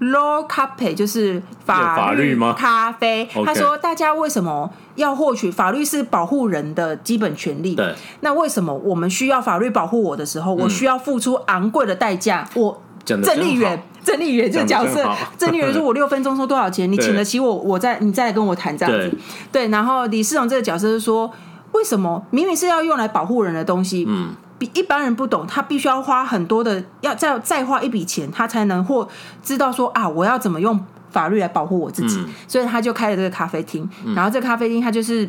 [0.00, 3.28] Law Cafe，就是法律咖啡。
[3.44, 7.74] 他说大家为什么要获取法律是保护人的基本权利？
[7.74, 12.48] 对，那为什么我们需要法律保护我的时候，我需要付出昂贵的代价？
[12.54, 13.82] 我郑丽媛。
[14.04, 15.06] 郑丽媛这个角色，
[15.36, 16.90] 郑丽媛说：“我六分钟收多少钱？
[16.90, 19.14] 你请得起我，我再你再来跟我谈这样子。”
[19.52, 21.30] 对，然后李世荣这个角色是说
[21.72, 29.06] ：“为什么明明是要用来保护人的东西，嗯，比一般人不懂，他必须要花很多的，要再再花一笔钱，他才能或
[29.42, 30.80] 知道说啊，我要怎么用
[31.10, 32.18] 法律来保护我自己。
[32.46, 35.28] 所以他就开了这个咖啡厅，然后这个咖啡厅他就是。”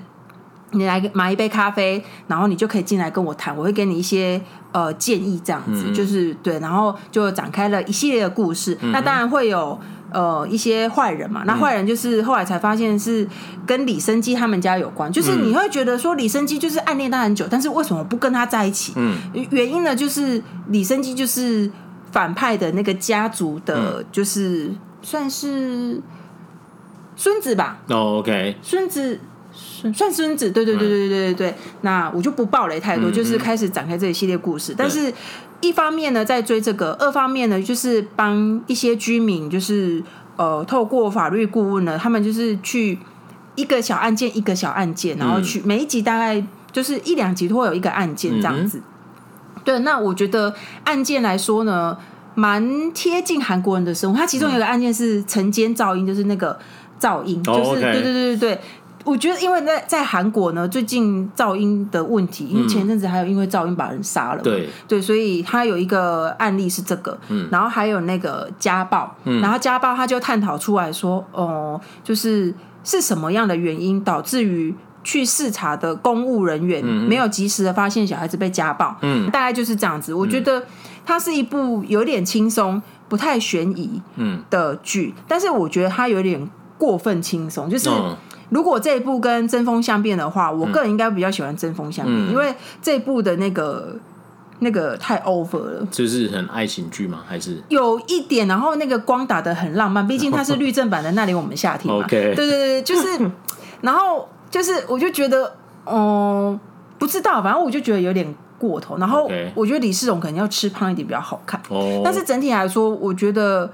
[0.72, 4.40] 你来买一杯咖啡，然后你就可以进来跟我谈，我会给你一些
[4.72, 8.78] 呃建议，这样子、嗯、就是对，然后就展开了一系列的故事。
[8.82, 9.80] 嗯、那当然会有
[10.12, 13.28] 呃一些坏人嘛，那坏人就是后来才发现是
[13.66, 18.94] 跟李生基他们家有关，就是你会觉得说李生基就是暗恋他很久，但是为什么不跟他在一起？
[18.96, 19.18] 嗯，
[19.50, 21.72] 原因呢就是李生基就是
[22.12, 26.00] 反派的那个家族的，就是算是
[27.16, 27.80] 孙子吧。
[27.88, 29.20] 哦，OK，孙子。
[29.94, 31.50] 算孙子，对对对对对对对。
[31.50, 34.74] 嗯、那我就不爆雷太多，嗯、就是开始展开这一系列故事。
[34.74, 35.14] 嗯、但是，
[35.62, 40.02] 一方面呢，在追这个；二方面呢，就是帮一些居民，就是
[40.38, 42.98] 呃，透过法律顾问呢，他们就是去
[43.56, 48.78] 一个小案件一个小案件，然后去每一集大概就是一两集都会有一个案件这样子。
[48.78, 50.54] 嗯、对，那我觉得
[50.86, 51.98] 案件来说呢，
[52.36, 54.18] 蛮贴近韩国人的生活。
[54.18, 56.58] 它其中有一个案件是晨间噪音，就是那个
[57.02, 58.62] 噪音，就是、对对对对对。
[59.10, 64.70] 我觉得，因为在在韩国呢，最近噪音的问题，因为前阵子还有因为噪音把人杀了，对。
[64.88, 72.54] 对，所以他有一个案例是这个，嗯，然后还有那个家暴，嗯，然后家暴他就探讨出来说，哦、呃，就是
[72.84, 80.14] 是什么样的原因导致于去视察的公务人员没有及时的发现小孩子被家暴，嗯，大概就是这样子。
[80.14, 80.64] 我觉得
[81.06, 84.44] 它是一部有点轻松、不太悬疑嗯。
[84.50, 86.48] 的剧，嗯、但是我觉得它有点
[86.78, 87.90] 过分轻松，就是。
[87.90, 88.16] 嗯
[88.50, 93.96] 如果这一部跟针锋相变的话，我个人应该比较喜欢针锋相变，嗯、因为这一部的那个
[94.60, 97.20] 那个太 over 了，就是很爱情剧吗？
[97.28, 102.04] 还是有一点，然后那个光打的很浪漫，毕竟它是律政版的《那年我们夏天》嘛。
[102.10, 103.32] OK，对对对，就是，
[103.82, 105.54] 然后就是，我就觉得，
[105.86, 106.60] 嗯，
[106.98, 108.98] 不知道，反正我就觉得有点过头。
[108.98, 111.62] 然后我觉得李世荣可能要吃胖一点比较好看。
[111.70, 113.72] 哦，但是整体来说，我觉得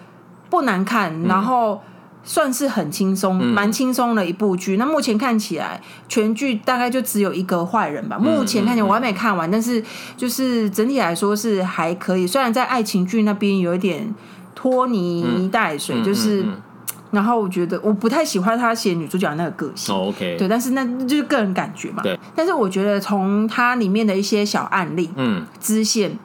[0.50, 1.24] 不难看。
[1.24, 1.82] 然后。
[2.26, 4.76] 算是很轻松，蛮轻松的一部剧。
[4.76, 8.18] 嗯、那目前看起来，全剧大概就只有一个坏人吧。
[8.18, 9.82] 目前看起来我还没看完，但是
[10.18, 12.26] 就是整体来说是还可以。
[12.26, 14.14] 虽然在爱情剧那边有一点
[14.56, 16.44] 拖泥带水，嗯、就是，
[17.12, 19.94] 然后我觉得我不太喜欢他写女主角那个个性。
[19.94, 22.02] 哦、OK，对，但是那就是个人感觉嘛。
[22.02, 26.18] 对，但是我觉得从它里面的一些小案例，嗯，支线。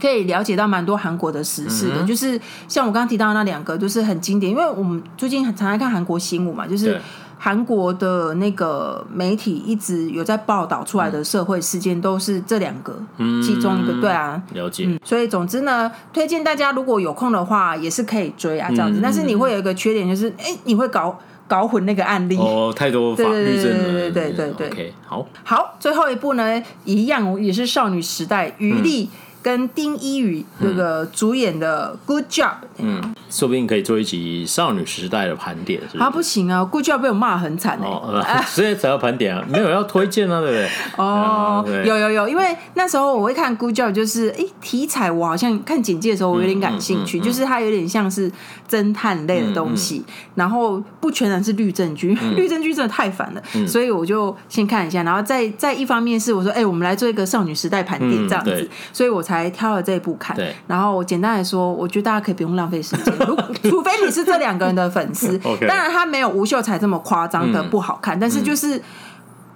[0.00, 4.50] 可以了解到蛮多韩国的时事的，嗯、就是像我刚刚提到的那两个，就是很经典。
[4.50, 6.98] 因为我们最近常常看韩国新闻嘛，就是
[7.38, 12.98] 韩国的那个媒体一直有在报道出来的社会事件，都是这两个
[13.42, 13.92] 其中一个。
[13.92, 14.98] 嗯、对啊，了解、嗯。
[15.04, 19.00] 所以总之呢，推荐大家如果有空的话，也是可以追啊，这样子。
[19.00, 23.84] 嗯、但是你会有一个缺点，就是哎、欸，你会搞搞混那个案例哦，太多法律证了。
[23.84, 24.68] 对对对对对对。
[24.68, 29.04] OK，好，好，最后一部呢，一样也是少女时代，余力。
[29.04, 32.44] 嗯跟丁一宇那个主演的《Good Job》，
[32.78, 36.02] 嗯，嗯，说不定可以做一集少女时代的盘点，是不是？
[36.02, 40.68] 啊，不行啊，《Good Job》被我骂很惨哦， 所以才要盘点啊，没有要推荐啊，对不对？
[40.96, 48.30] 哦， 有有有，因为那时候我会看《Good Job》，就是哎，题材我好像看简介的时候我有点感兴趣，就是它有点像是
[48.68, 59.24] 侦探类的东西，然后不全然是律政剧，律政剧真的太烦了，所以我就先看一下，然后再再一方面是我说，哎，我们来做一个少女时代盘点这样子，所以我。
[59.29, 60.54] 才挑了这一部看，对。
[60.66, 63.36] 然后我简单来说，我觉得大家可以不用浪费时间， 如
[63.70, 65.38] 除非你是这两个人的粉丝。
[65.66, 68.82] 当然，他没有吴秀才这么夸张的不好看，嗯、但是就是、嗯、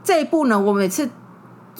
[0.02, 1.08] 这一部呢，我每次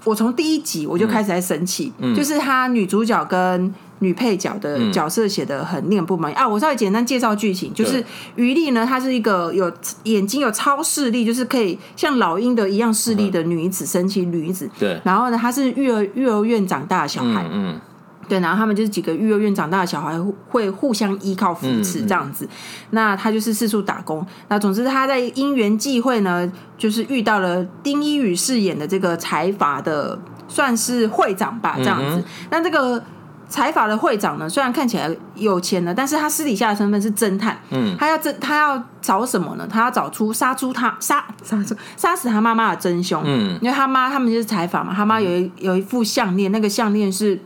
[0.05, 6.49] 我从第一集我就开始在生气，嗯、就是他女主角跟女配角的角色写的很令人不满意、嗯、啊。
[6.49, 8.05] 我稍微简单介绍剧情，就是
[8.37, 9.73] 余力呢，她是一个有
[10.05, 14.71] 眼睛有超视力，就是可以像老鹰的一样视力的女子，神奇女子。
[14.79, 17.45] 对，然后呢，她是育儿育儿院长大的小孩。
[17.53, 17.75] 嗯。
[17.75, 17.81] 嗯
[18.27, 20.19] 对，然后他们就是几个育儿园长大的小孩
[20.49, 22.47] 会互相依靠扶持这样子。
[22.47, 22.51] 嗯嗯、
[22.93, 24.27] 那他就是四处打工。
[24.49, 30.19] 那总之他在因缘际会呢，就是遇到了丁一宇饰演的这个财阀的
[30.49, 32.17] 算是会长吧，这样子。
[32.17, 33.05] 嗯、那这个
[33.49, 37.59] 财阀的会长呢，虽然看起来有钱呢，但是他私底下的身份是侦探。
[37.71, 39.67] 嗯，他要侦他要找什么呢？
[39.71, 43.23] 他要找出杀出他杀杀出杀死他妈妈的真凶。
[43.25, 47.41] 嗯，因为他妈他们就是财阀嘛，他妈有一有一副项链，那个项链是。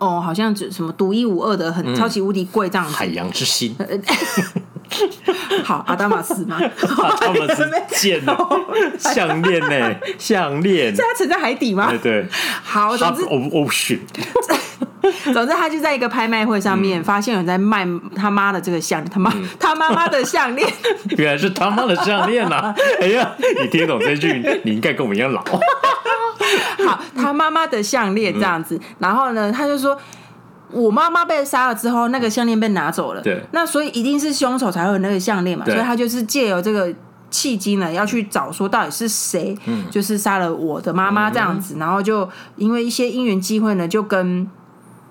[0.00, 2.94] 哦，好像只什么独一无二的，很超级无敌贵这样子。
[2.94, 3.74] 海洋之心。
[5.64, 6.58] 好，阿达玛斯吗？
[7.02, 8.60] 阿达玛斯剑哦，
[8.98, 9.94] 项链呢？
[10.18, 10.94] 项链。
[10.94, 11.90] 是他沉在海底吗？
[11.90, 12.26] 对对。
[12.62, 14.00] 好，总之，Ocean。
[15.32, 17.86] 总之，他就在一个拍卖会上面发现有人在卖
[18.16, 20.70] 他妈的这个项链，他妈他妈妈的项链。
[21.16, 22.74] 原来是他妈的项链呐！
[23.00, 23.30] 哎呀，
[23.62, 24.32] 你听懂这句，
[24.64, 25.42] 你应该跟我们一样老。
[26.86, 29.96] 好，他妈妈的项链这样子，嗯、然后呢，他就说，
[30.70, 33.20] 我妈妈被杀了之后，那个项链被拿走了。
[33.22, 36.92] 对，那所以一定是凶手才会有那个项链嘛，对所以他就是借由这个
[37.30, 44.48] 契机呢，要去找说到底是谁，嗯、就是杀了我的妈妈这样子，嗯、然后就因为一些因缘机会呢，就跟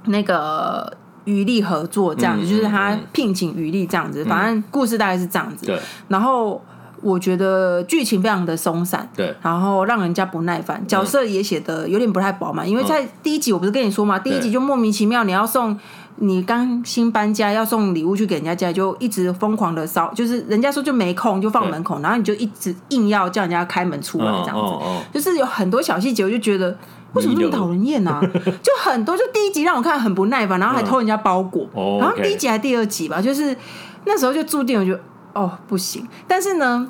[0.05, 0.91] 那个
[1.25, 5.65] 余力合作这样子，嗯、就是他聘请余力这样子，嗯、反正故事大概是这样子。
[5.65, 6.61] 对，然后。
[7.07, 15.79] 我觉得剧情非常的松散，对，然后让人家不耐烦，角色也写的有点不太饱满，因为在第一集我不是跟你说嘛，第一集就莫名其妙你要送
[16.17, 24.73] 你刚新搬家要送礼物去给人家家，就一直疯狂的烧，就是人家说就没空就放门口，然后你就一直硬要叫人家开门出来这样子，
[25.13, 26.75] 就是有很多小细节，我就觉得
[27.13, 28.19] 为什么这么讨人厌啊？
[28.61, 31.65] 就很多，就第一集让我看很不耐烦，然后还偷人家包裹，
[32.01, 33.55] 然后第一集还第二集吧，就是
[34.03, 34.93] 那时候就注定我就。
[35.33, 36.03] 哦，不行！
[36.27, 36.89] 但是呢，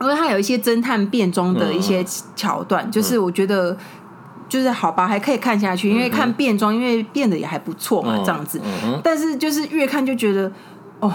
[0.00, 3.76] 因为它有一些侦探变装的一些桥段，嗯、就是我觉得
[4.48, 8.60] 就是好吧，还可以看下去，因为看变装，因为变得也还不错嘛，这样子。
[8.64, 10.50] 嗯嗯、但是就是越看就觉得，
[11.00, 11.12] 哦，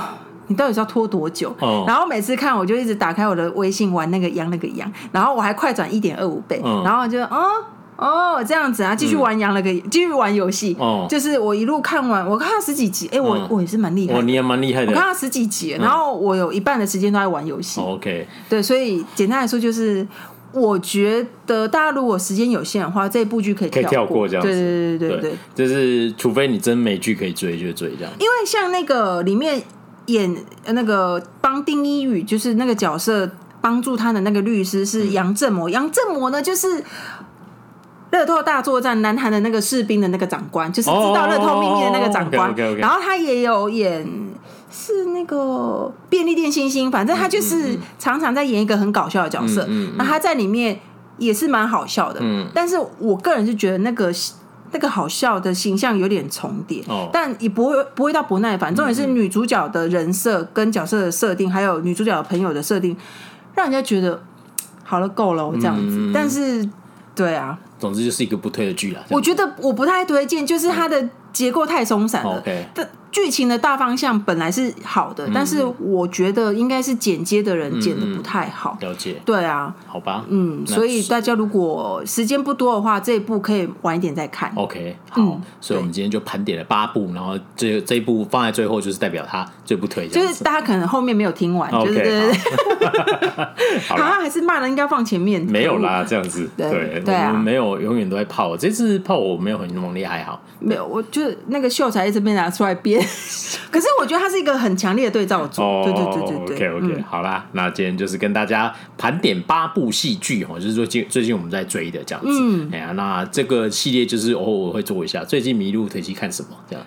[0.47, 1.53] 你到底是要拖多久？
[1.59, 7.45] 哦、然后每次看我就一直打开我的微信玩那个羊那个羊，然后我还快转一点二五倍，嗯、然后就哦。
[7.97, 10.75] 哦，这样子啊，继续玩羊了个，继续玩游戏。
[10.77, 14.13] 哦，就是我一路看完，我看到十几集，哎，我我也是蛮厉害。
[14.13, 14.91] 哦，你也蛮厉害的。
[14.91, 17.79] 我看到十几集，然后我有一半的时间都在玩游戏。
[17.79, 18.27] OK。
[18.49, 20.05] 对，所以简单来说就是，
[20.51, 24.51] 我觉得大家如果时间有限的话，这部剧可以可以跳过这样子。
[24.51, 28.13] 对对对对对，就是除非你真没剧可以追，就追这样。
[28.19, 29.63] 因为像那个里面
[30.07, 30.35] 演
[30.67, 33.31] 那个帮丁一宇，就是那个角色
[33.61, 36.83] 帮助他的那个律师是杨振模，杨振模呢就是。
[38.15, 42.55] 乐透大作战，南韩的那个士兵的那个长官，就是知道乐透秘密的那个长官。
[42.77, 44.07] 然后他也有演，
[44.71, 49.67] 是那个便利店星星，反正他就是常常在演一个很搞笑的角色。
[49.97, 50.79] 那他在里面
[51.17, 52.21] 也是蛮好笑的。
[52.23, 54.09] 嗯，但是我个人是觉得那个
[54.71, 58.73] 那个好笑的形象有点重叠，哦，但也不会不会到不耐烦。
[58.73, 62.95] 重点是女主角的人设跟角色的设定，还有女主角的朋友的设定，
[63.53, 64.21] 让人家觉得
[64.83, 65.97] 好了够了这样子。
[65.97, 66.67] 嗯、但是，
[67.15, 69.01] 对啊，总之就是一个不推的剧啦。
[69.09, 72.37] 我觉得我不太推荐，就是它的结构太松散了。
[72.39, 72.65] OK。
[73.15, 78.77] 剧情的大方向本来是好的，嗯、但是我觉得应该是剪接的人剪的不太好。
[78.81, 84.51] 嗯、了解，对啊，好吧，嗯，所以大家如果时间不多的话，这一部可以晚一点再看。
[84.55, 92.33] OK，好，嗯、所以我们今天就盘点了八部，然后这这一部放在最后，就是代表它最不推荐，就是大家可能后面没有听完，就是对
[93.87, 103.04] 好 像还是骂人应该放前面，没有啦，这样子，对对啊，没有永远都在泡，这次泡我没有很猛烈，还好，没有，我就那个秀才一直被拿出来编。
[103.71, 106.69] 可是我觉得它是一个很强烈的对照组，哦、对对对对对。
[106.69, 112.29] OK OK，、嗯、好啦，那今天就是跟大家盘点八部戏剧哦，就是说最最近我们在追的这样子。
[112.31, 115.23] 嗯，哎呀，那这个系列就是偶尔会做一下。
[115.23, 116.85] 最近迷路推机看什么这样？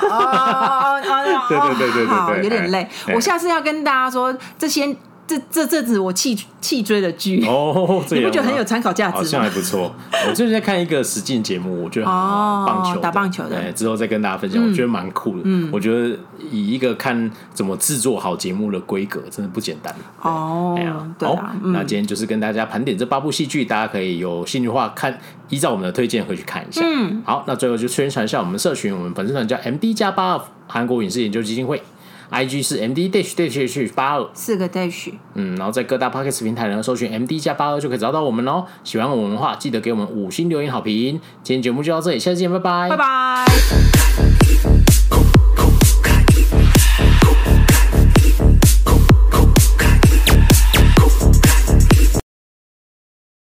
[0.00, 2.86] 哦哦哦， 对对对对对，好，有点累。
[3.06, 4.96] 哎、我下次要跟大家说这些。
[5.26, 9.18] 这这阵子我弃弃追的剧哦，你不觉得很有参考价值吗？
[9.18, 9.92] 好像还不错。
[10.28, 14.64] 我最近在看一个实境节目，我觉得很好，棒球打棒球的，对，之后再跟大家分享。
[14.64, 15.42] 我觉得蛮酷的。
[15.44, 16.16] 嗯，我觉得
[16.50, 19.94] 以一个看怎么制作好节目的规格，真的不简单。
[20.22, 20.78] 哦，
[21.18, 21.56] 对啊。
[21.64, 25.18] 那今天就是跟大家盘点这八部戏剧，大家可以有兴趣的话看，
[25.48, 26.82] 依照我们的推荐回去看一下。
[26.84, 31.82] 嗯，好，那最后就宣传一下我们社群，我们粉丝团叫 MD 加八韩国影视研究基金会。
[32.30, 38.66] I G 是 M D dash dash 八二四个 dash，嗯，然后在各大 Podcast 平台呢搜寻 M D 加八二就可以找到我们哦。
[38.84, 41.20] 喜欢我们的话，记得给我们五星留言好评。
[41.42, 43.46] 今天节目就到这里，下次见，拜拜，拜拜。